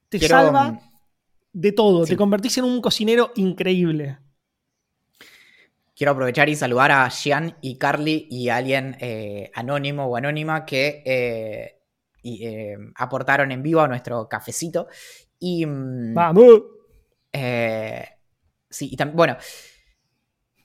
[0.09, 0.79] te salva
[1.53, 2.05] de todo.
[2.05, 4.19] Te convertís en un cocinero increíble.
[5.95, 10.63] Quiero aprovechar y saludar a Xian y Carly y a alguien eh, anónimo o anónima
[10.63, 11.81] que eh,
[12.23, 14.87] eh, aportaron en vivo a nuestro cafecito.
[15.39, 15.65] Y.
[15.65, 16.61] Mm, ¡Vamos!
[18.69, 19.37] sí, y bueno.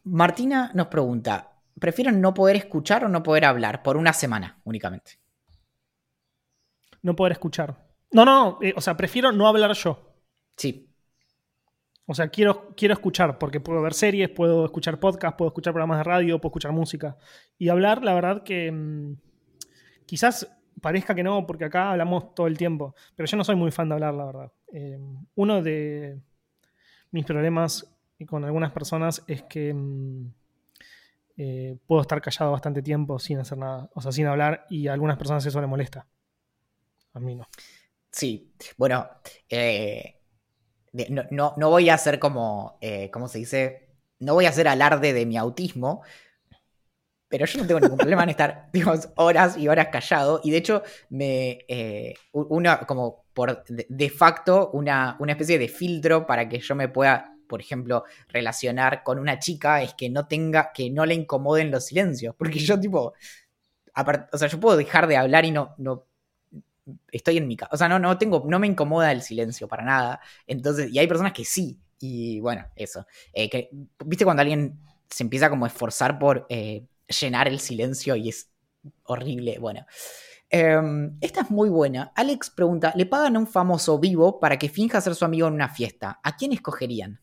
[0.05, 5.13] Martina nos pregunta: ¿prefieren no poder escuchar o no poder hablar por una semana únicamente?
[7.01, 7.92] No poder escuchar.
[8.13, 9.99] No, no, eh, o sea, prefiero no hablar yo.
[10.57, 10.89] Sí.
[12.07, 15.99] O sea, quiero, quiero escuchar, porque puedo ver series, puedo escuchar podcasts, puedo escuchar programas
[15.99, 17.17] de radio, puedo escuchar música.
[17.59, 19.17] Y hablar, la verdad que mm,
[20.05, 20.51] quizás
[20.81, 23.89] parezca que no, porque acá hablamos todo el tiempo, pero yo no soy muy fan
[23.89, 24.53] de hablar, la verdad.
[24.73, 24.99] Eh,
[25.37, 26.21] uno de
[27.13, 27.95] mis problemas
[28.27, 30.33] con algunas personas es que mm,
[31.37, 34.93] eh, puedo estar callado bastante tiempo sin hacer nada, o sea, sin hablar, y a
[34.93, 36.07] algunas personas eso les molesta.
[37.15, 37.47] A mí no.
[38.13, 39.09] Sí, bueno,
[39.49, 40.21] eh,
[41.31, 43.89] no, no, voy a hacer como, eh, ¿cómo se dice?
[44.21, 46.03] No voy a hacer alarde de mi autismo,
[47.29, 50.41] pero yo no tengo ningún problema en estar, digamos, horas y horas callado.
[50.45, 56.27] Y de hecho, me, eh, una, como por de facto, una, una especie de filtro
[56.27, 60.73] para que yo me pueda, por ejemplo, relacionar con una chica es que no tenga,
[60.75, 62.35] que no le incomoden los silencios.
[62.37, 63.15] Porque yo, tipo,
[64.33, 66.07] o sea, yo puedo dejar de hablar y no, no
[67.11, 67.71] estoy en mi casa.
[67.73, 70.21] O sea, no, no tengo, no me incomoda el silencio para nada.
[70.47, 71.79] Entonces, y hay personas que sí.
[72.01, 73.07] Y bueno, eso.
[73.33, 73.71] Eh,
[74.05, 76.87] ¿Viste cuando alguien se empieza como a esforzar por eh,
[77.21, 78.51] llenar el silencio y es
[79.05, 79.59] horrible?
[79.59, 79.87] Bueno.
[80.55, 82.13] Em, esta es muy buena.
[82.15, 85.55] Alex pregunta: ¿le pagan a un famoso vivo para que finja ser su amigo en
[85.55, 86.21] una fiesta?
[86.23, 87.21] ¿A quién escogerían?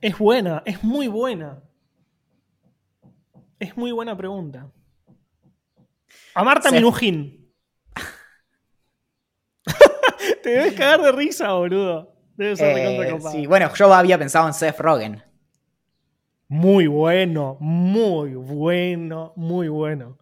[0.00, 1.62] Es buena, es muy buena.
[3.58, 4.70] Es muy buena pregunta.
[6.34, 7.45] A Marta Minujín.
[10.46, 12.14] Te debes cagar de risa, boludo.
[12.36, 15.20] Debe ser eh, Sí, bueno, yo había pensado en Seth Rogen.
[16.46, 20.18] Muy bueno, muy bueno, muy bueno.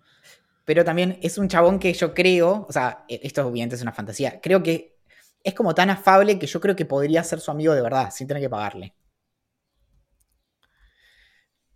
[0.64, 3.92] Pero también es un chabón que yo creo, o sea, e, esto obviamente es una
[3.92, 4.96] fantasía, creo que
[5.42, 8.26] es como tan afable que yo creo que podría ser su amigo de verdad, sin
[8.26, 8.94] tener que pagarle.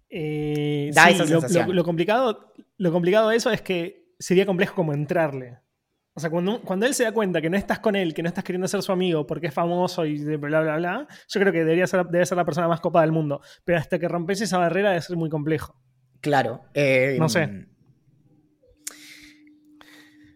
[0.08, 1.76] Eh, da esa sensación.
[1.76, 5.58] Lo, complicado, lo complicado de eso es que sería complejo como entrarle.
[6.18, 8.28] O sea, cuando, cuando él se da cuenta que no estás con él, que no
[8.28, 11.60] estás queriendo ser su amigo porque es famoso y bla, bla, bla, yo creo que
[11.60, 13.40] debería ser, debe ser la persona más copada del mundo.
[13.64, 15.80] Pero hasta que rompes esa barrera debe ser muy complejo.
[16.20, 16.64] Claro.
[16.74, 17.46] Eh, no sé.
[17.46, 17.68] Mm.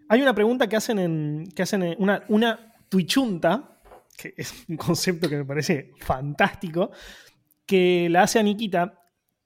[0.09, 1.49] Hay una pregunta que hacen en.
[1.53, 3.81] que hacen en una, una Twitchunta,
[4.17, 6.93] que es un concepto que me parece fantástico,
[7.67, 9.01] que la hace Aniquita.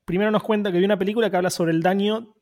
[0.05, 2.37] Primero nos cuenta que vi una película que habla sobre el daño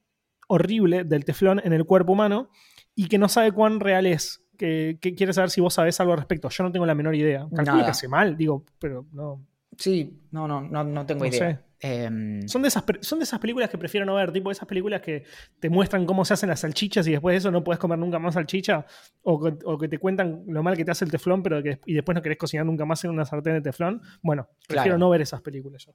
[0.49, 2.51] horrible del teflón en el cuerpo humano
[2.95, 4.43] y que no sabe cuán real es.
[4.57, 6.49] Que, quiere saber si vos sabés algo al respecto.
[6.49, 7.47] Yo no tengo la menor idea.
[7.55, 9.45] Calculo que hace mal, digo, pero no.
[9.77, 11.61] Sí, no, no, no, no tengo idea.
[11.81, 15.03] Em, son, de esas, son de esas películas que prefiero no ver, tipo esas películas
[15.03, 15.25] que
[15.61, 18.19] te muestran cómo se hacen las salchichas y después de eso no puedes comer nunca
[18.19, 18.87] más salchicha,
[19.23, 22.15] o que, te cuentan lo mal que te hace el teflón pero que, y después
[22.15, 24.01] no querés cocinar nunca más en una sartén de teflón.
[24.23, 25.93] Bueno, prefiero no ver esas películas yo.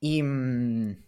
[0.00, 0.22] Y...
[0.22, 1.07] Mm,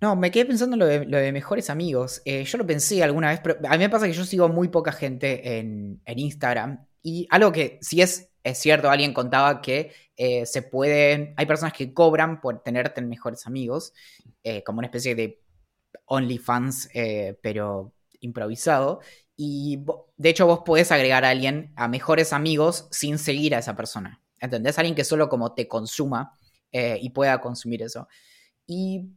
[0.00, 2.20] no, me quedé pensando lo de, lo de mejores amigos.
[2.26, 4.68] Eh, yo lo pensé alguna vez, pero a mí me pasa que yo sigo muy
[4.68, 6.86] poca gente en, Instagram.
[7.02, 11.94] Y algo que si es cierto, alguien contaba que eh, se pueden, hay personas que
[11.94, 13.94] cobran por tenerte en mejores amigos,
[14.42, 15.40] eh, como una especie de
[16.06, 16.90] OnlyFans,
[17.42, 19.00] pero improvisado.
[19.34, 19.80] Y
[20.16, 24.22] de hecho vos podés agregar a alguien a mejores amigos sin seguir a esa persona.
[24.40, 24.78] ¿Entendés?
[24.78, 26.36] Alguien que solo como te consuma
[26.70, 28.08] y pueda consumir eso.
[28.66, 29.10] Y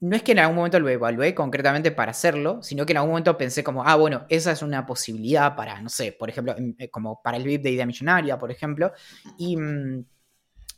[0.00, 3.10] no es que en algún momento lo evalué concretamente para hacerlo, sino que en algún
[3.10, 6.90] momento pensé como, ah, bueno, esa es una posibilidad para, no sé, por ejemplo, eh,
[6.90, 8.92] como para el VIP de Idea Millonaria, por ejemplo.
[9.38, 10.04] Y, mm,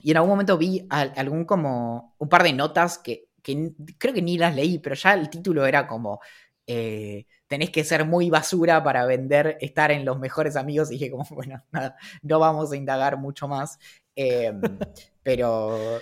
[0.00, 3.28] y en algún momento vi algún como, un par de notas que,
[3.98, 6.20] creo que ni las leí, pero ya el título era como,
[6.66, 10.90] eh, tenés que ser muy basura para vender, estar en los mejores amigos.
[10.90, 13.78] Y dije como, bueno, nada, no vamos a indagar mucho más.
[14.14, 14.60] Em,
[15.22, 16.00] pero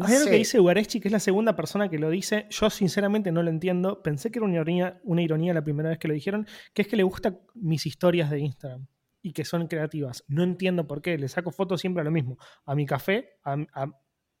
[0.00, 2.46] hay algo que dice Ugarechi, que es la segunda persona que lo dice.
[2.50, 4.02] Yo sinceramente no lo entiendo.
[4.02, 6.88] Pensé que era una ironía, una ironía la primera vez que lo dijeron, que es
[6.88, 8.86] que le gustan mis historias de Instagram
[9.22, 10.24] y que son creativas.
[10.26, 11.16] No entiendo por qué.
[11.16, 12.38] Le saco fotos siempre a lo mismo.
[12.64, 13.86] A mi café, a,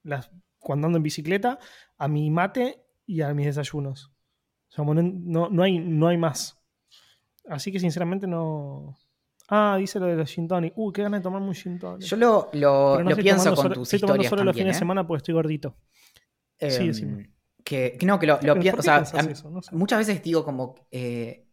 [0.02, 1.58] las, cuando ando en bicicleta,
[1.98, 4.12] a mi mate y a mis desayunos.
[4.76, 6.60] no, no, hay, no hay más.
[7.48, 8.96] Así que sinceramente no,
[9.48, 10.72] Ah, dice lo de los gin tonic.
[10.76, 12.06] Uy, qué ganas de tomarme un gin tonic.
[12.06, 14.78] Yo lo, lo, pienso con tus estoy tomando solo los fines de ¿eh?
[14.78, 15.76] semana porque estoy gordito.
[16.58, 17.30] sí, em,
[17.62, 18.78] Que, no, que lo, pienso.
[18.78, 19.04] O sea,
[19.72, 20.74] muchas veces digo como.
[20.90, 21.46] Eh,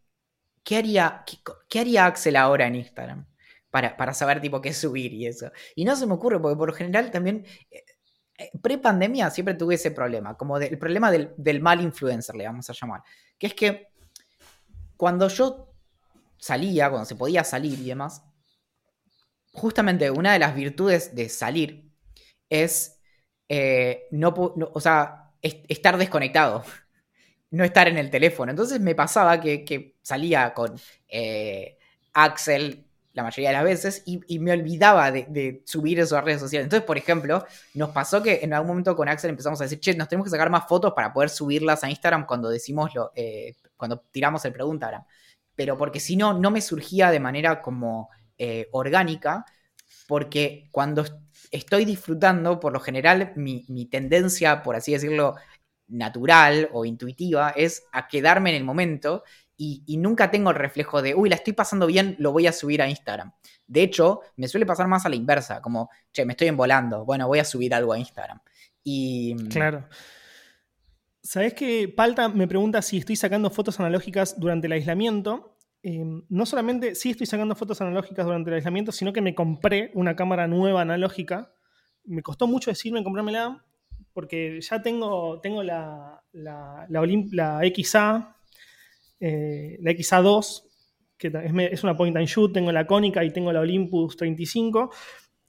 [0.62, 1.24] ¿qué, haría,
[1.68, 3.26] qué, haría Axel ahora en Instagram?
[3.70, 5.50] Para, para, saber tipo qué subir y eso.
[5.74, 7.44] Y no se me ocurre, porque por lo general también.
[7.70, 7.84] Eh,
[8.60, 12.72] pre-pandemia siempre tuve ese problema, como el problema del, del mal influencer, le vamos a
[12.72, 13.02] llamar.
[13.38, 13.88] Que es que
[14.96, 15.71] cuando yo
[16.42, 18.24] salía, cuando se podía salir y demás,
[19.52, 21.92] justamente una de las virtudes de salir
[22.50, 23.00] es
[23.48, 24.34] eh, no,
[24.72, 26.64] o sea, estar desconectado,
[27.50, 28.50] no estar en el teléfono.
[28.50, 30.74] Entonces me pasaba que, salía con
[31.08, 31.78] eh,
[32.12, 36.64] Axel la mayoría de las veces y, me olvidaba de, subir eso a redes sociales.
[36.64, 39.94] Entonces, por ejemplo, nos pasó que en algún momento con Axel empezamos a decir, che,
[39.94, 43.54] nos tenemos que sacar más fotos para poder subirlas a Instagram cuando decimos lo, eh,
[43.76, 45.04] cuando tiramos el preguntagram
[45.54, 49.44] pero porque si no, no me surgía de manera como eh, orgánica,
[50.06, 51.04] porque cuando
[51.50, 55.36] estoy disfrutando, por lo general, mi, tendencia, por así decirlo,
[55.88, 59.24] natural o intuitiva es a quedarme en el momento
[59.56, 62.82] y, nunca tengo el reflejo de, uy, la estoy pasando bien, lo voy a subir
[62.82, 63.32] a Instagram.
[63.66, 67.28] De hecho, me suele pasar más a la inversa, como, che, me estoy envolando, bueno,
[67.28, 68.40] voy a subir algo a Instagram.
[68.82, 69.36] Y...
[69.50, 69.86] Claro.
[71.22, 75.56] ¿Sabes que Palta me pregunta si estoy sacando fotos analógicas durante el aislamiento?
[75.84, 79.92] Em, no solamente sí estoy sacando fotos analógicas durante el aislamiento, sino que me compré
[79.94, 81.54] una cámara nueva analógica.
[82.04, 83.64] Me costó mucho decirme comprármela,
[84.12, 88.36] porque ya tengo, tengo la, la, la, XA,
[89.20, 90.64] eh, la XA2,
[91.16, 91.32] que
[91.70, 94.90] es, una point and shoot, tengo la cónica y tengo la Olympus 35.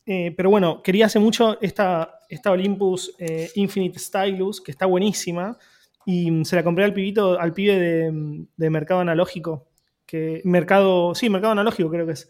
[0.05, 5.57] Eh, pero bueno, quería hace mucho esta, esta Olympus eh, Infinite Stylus, que está buenísima,
[6.05, 8.11] y se la compré al pibito, al pibe
[8.57, 9.69] de, mercado analógico,
[10.05, 12.29] que mercado, sí, mercado analógico creo que es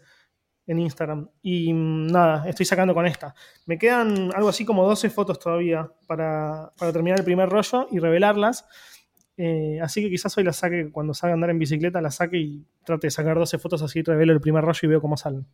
[0.66, 1.28] en Instagram.
[1.42, 3.34] Y mm, nada, estoy sacando con esta.
[3.66, 8.66] Me quedan algo así como 12 fotos todavía para, terminar el primer rollo y revelarlas.
[9.36, 12.38] Eh, así que quizás hoy las saque, cuando salga a andar en bicicleta, la saque
[12.38, 15.46] y trate de sacar 12 fotos así, revelo el primer rollo y veo cómo salen.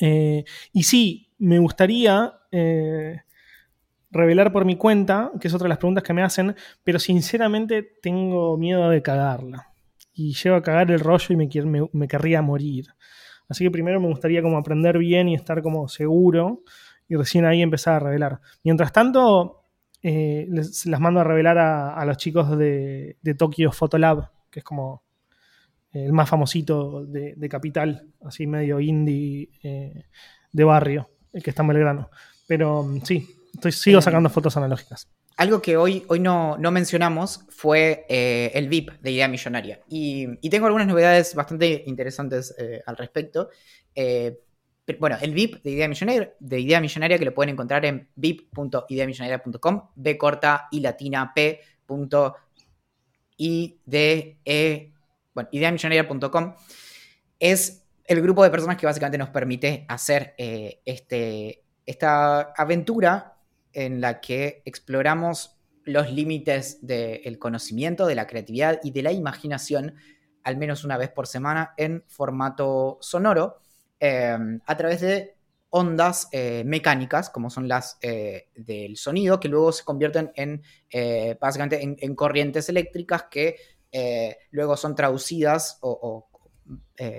[0.00, 3.20] Eh, y sí, me gustaría eh,
[4.10, 7.82] revelar por mi cuenta, que es otra de las preguntas que me hacen, pero sinceramente
[8.02, 9.72] tengo miedo de cagarla.
[10.12, 11.48] Y llego a cagar el rollo y me,
[11.92, 12.86] me, querría morir.
[13.48, 16.62] Así que primero me gustaría como aprender bien y estar como seguro
[17.08, 18.40] y recién ahí empezar a revelar.
[18.64, 19.64] Mientras tanto,
[20.02, 24.64] eh, les, las mando a revelar a, los chicos de, de Tokyo Photolab, que es
[24.64, 25.02] como
[25.92, 30.04] el más famosito de, Capital, así medio indie eh,
[30.52, 32.10] de barrio, el que está en Belgrano.
[32.46, 35.08] Pero mm, sí, estoy, sigo eh, sacando fotos analógicas.
[35.36, 39.80] Algo que hoy, hoy no, mencionamos fue eh, el VIP de Idea Millonaria.
[39.88, 42.54] Y, tengo algunas novedades bastante interesantes
[42.86, 43.48] al respecto.
[44.98, 49.88] bueno, el VIP de Idea, Millonaria, de Idea Millonaria que lo pueden encontrar en vip.ideamillonaria.com,
[49.94, 51.60] b corta y latina p.
[53.38, 54.92] I, D, E,
[55.34, 55.48] bueno,
[57.38, 63.36] es el grupo de personas que básicamente nos permite hacer eh, este, esta aventura
[63.72, 69.94] en la que exploramos los límites del conocimiento, de la creatividad y de la imaginación,
[70.42, 73.58] al menos una vez por semana, en formato sonoro,
[73.98, 75.36] eh, a través de
[75.70, 80.62] ondas eh, mecánicas, como son las eh, del sonido, que luego se convierten en,
[81.40, 83.56] básicamente, en, corrientes eléctricas que
[84.50, 86.28] luego son traducidas o,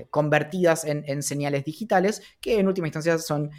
[0.10, 3.52] convertidas en, señales digitales, que en última instancia son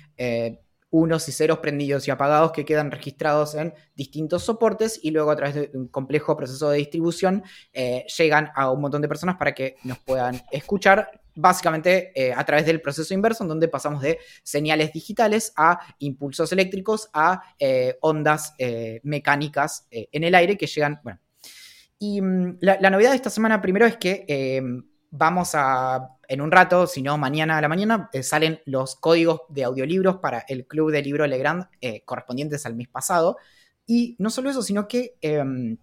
[0.92, 5.36] unos y ceros prendidos y apagados que quedan registrados en distintos soportes y luego a
[5.36, 7.42] través de un complejo proceso de distribución
[7.72, 12.44] eh, llegan a un montón de personas para que nos puedan escuchar básicamente eh, a
[12.44, 17.96] través del proceso inverso, en donde pasamos de señales digitales a impulsos eléctricos a eh,
[18.02, 18.52] ondas
[19.02, 21.00] mecánicas en el aire que llegan.
[22.02, 24.60] Y mm, la, novedad de esta semana primero es que
[25.12, 29.42] vamos a, en un rato, si no mañana a la mañana, eh, salen los códigos
[29.50, 33.36] de audiolibros para el Club de Libro Legrand eh, correspondientes al mes pasado.
[33.86, 35.76] Y no solo eso, sino que em,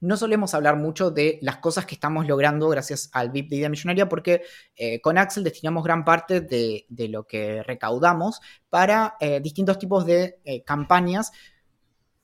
[0.00, 3.68] no solemos hablar mucho de las cosas que estamos logrando gracias al VIP de Idea
[3.70, 4.42] Millonaria, porque
[4.76, 10.40] eh, con Axel destinamos gran parte de, de lo que recaudamos para distintos tipos de
[10.66, 11.32] campañas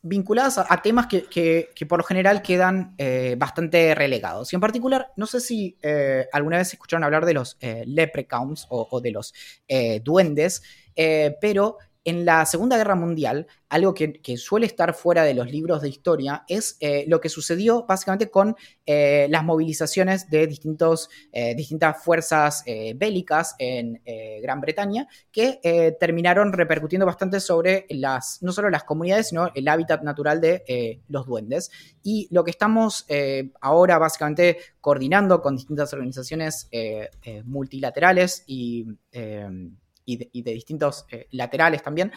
[0.05, 4.53] vinculadas a, temas que, por lo general quedan eh, bastante relegados.
[4.53, 8.67] Y en particular, no sé si eh, alguna vez escucharon hablar de los eh, leprechauns
[8.69, 9.33] o, de los
[10.05, 10.63] duendes,
[11.41, 15.89] pero en la Segunda Guerra Mundial, algo que, suele estar fuera de los libros de
[15.89, 18.55] historia es eh, lo que sucedió básicamente con
[18.87, 22.63] eh, las movilizaciones de eh, distintas fuerzas
[22.95, 24.01] bélicas en
[24.43, 30.03] Gran Bretaña que terminaron repercutiendo bastante sobre las, no solo las comunidades, sino el hábitat
[30.03, 31.71] natural de los duendes.
[32.03, 33.07] Y lo que estamos
[33.61, 36.69] ahora básicamente coordinando con distintas organizaciones
[37.45, 38.87] multilaterales y
[40.05, 42.13] y de, distintos eh, laterales también,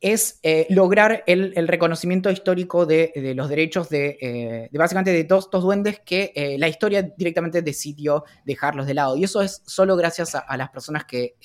[0.00, 6.00] es eh, lograr el, reconocimiento histórico de, los derechos eh, de, básicamente de estos duendes
[6.00, 9.16] que la historia directamente decidió dejarlos de lado.
[9.16, 11.36] Y eso es solo gracias a, las personas que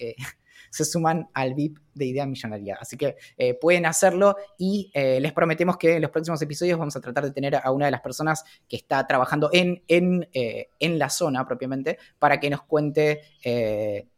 [0.76, 2.78] se suman al VIP de Idea Millonaria.
[2.80, 3.16] Así que
[3.62, 7.56] pueden hacerlo y les prometemos que en los próximos episodios vamos a tratar de tener
[7.56, 12.40] a una de las personas que está trabajando en, en, en la zona propiamente para
[12.40, 13.22] que nos cuente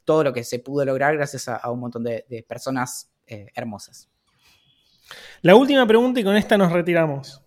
[0.08, 4.10] todo lo que se pudo lograr gracias a, un montón de, personas eh, hermosas.
[5.42, 7.44] La última pregunta y con esta nos retiramos.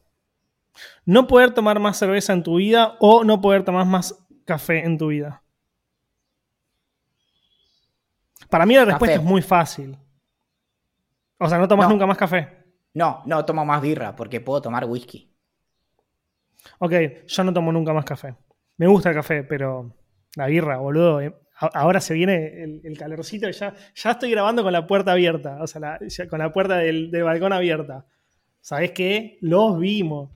[1.06, 4.98] ¿No poder tomar más cerveza en tu vida o no poder tomar más café en
[4.98, 5.42] tu vida?
[8.50, 9.96] Para mí la respuesta es muy fácil.
[11.38, 12.60] O sea, ¿no tomas nunca más café?
[12.92, 15.32] No, no tomo más birra porque puedo tomar whisky.
[16.78, 16.92] Ok,
[17.26, 18.34] yo no tomo nunca más café.
[18.76, 19.94] Me gusta el café, pero
[20.36, 24.72] la birra, boludo, eh, ahora se viene el, calorcito y ya, ya estoy grabando con
[24.72, 25.98] la puerta abierta, o sea,
[26.28, 28.06] con la puerta del, balcón abierta.
[28.60, 29.38] ¿Sabes qué?
[29.40, 30.30] Los vimos.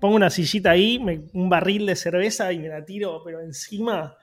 [0.00, 0.98] Pongo una sillita ahí,
[1.32, 4.16] un barril de cerveza y me la tiro, pero encima.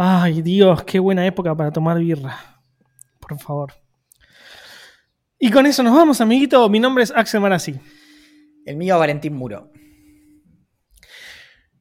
[0.00, 2.38] Ay, Dios, qué buena época para tomar birra.
[3.18, 3.72] Por favor.
[5.40, 6.68] Y con eso nos vamos, amiguito.
[6.68, 7.74] Mi nombre es Axel Marazzi.
[8.64, 9.72] El mío, Valentín Muro.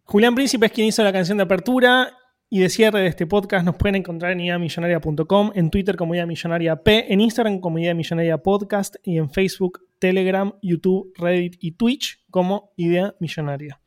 [0.02, 2.12] Julián Príncipe es quien hizo la canción de apertura
[2.50, 6.26] y de cierre de este podcast nos pueden encontrar en ideamillonaria.com, en Twitter como Idea
[6.26, 11.74] Millonaria P, en Instagram como Idea Millonaria Podcast y en Facebook, Telegram, YouTube, Reddit y
[11.74, 13.80] Twitch como Idea Millonaria.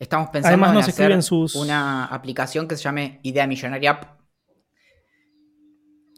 [0.00, 1.16] Estamos pensando en hacer
[1.54, 4.00] una aplicación que se llame Idea Millonaria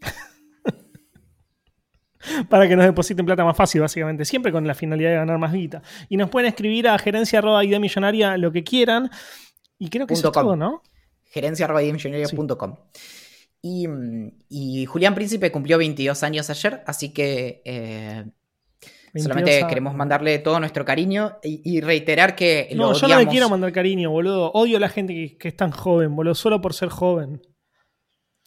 [2.48, 5.52] para que nos depositen plata más fácil, básicamente, siempre con la finalidad de ganar más
[5.52, 5.82] guita.
[6.08, 9.10] Y nos pueden escribir a gerencia arroba idea millonaria lo que quieran.
[9.80, 10.80] Y creo que eso es todo, ¿no?
[11.24, 12.76] gerencia.com.
[13.62, 13.88] Y,
[14.48, 18.26] y Julián Príncipe cumplió 22 años ayer, así que eh,
[19.20, 22.70] solamente queremos mandarle todo nuestro cariño y, reiterar que.
[22.74, 24.50] No, yo no le quiero mandar cariño, boludo.
[24.52, 27.42] Odio a la gente que, es tan joven, boludo, solo por ser joven.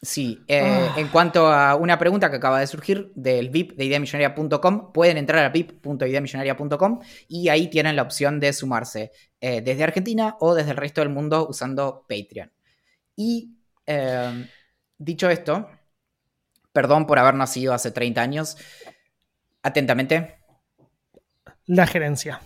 [0.02, 0.94] Sí, eh, ah.
[0.98, 5.44] en cuanto a una pregunta que acaba de surgir del VIP de ideamillonaria.com, pueden entrar
[5.44, 9.10] a vip.ideamillonaria.com y ahí tienen la opción de sumarse
[9.40, 12.52] eh, desde Argentina o desde el resto del mundo usando Patreon.
[13.16, 13.56] Y
[13.86, 14.46] em,
[14.98, 15.70] dicho esto,
[16.72, 18.56] perdón por haber nacido hace 30 años.
[19.62, 20.45] Atentamente.
[21.68, 22.40] La gerencia.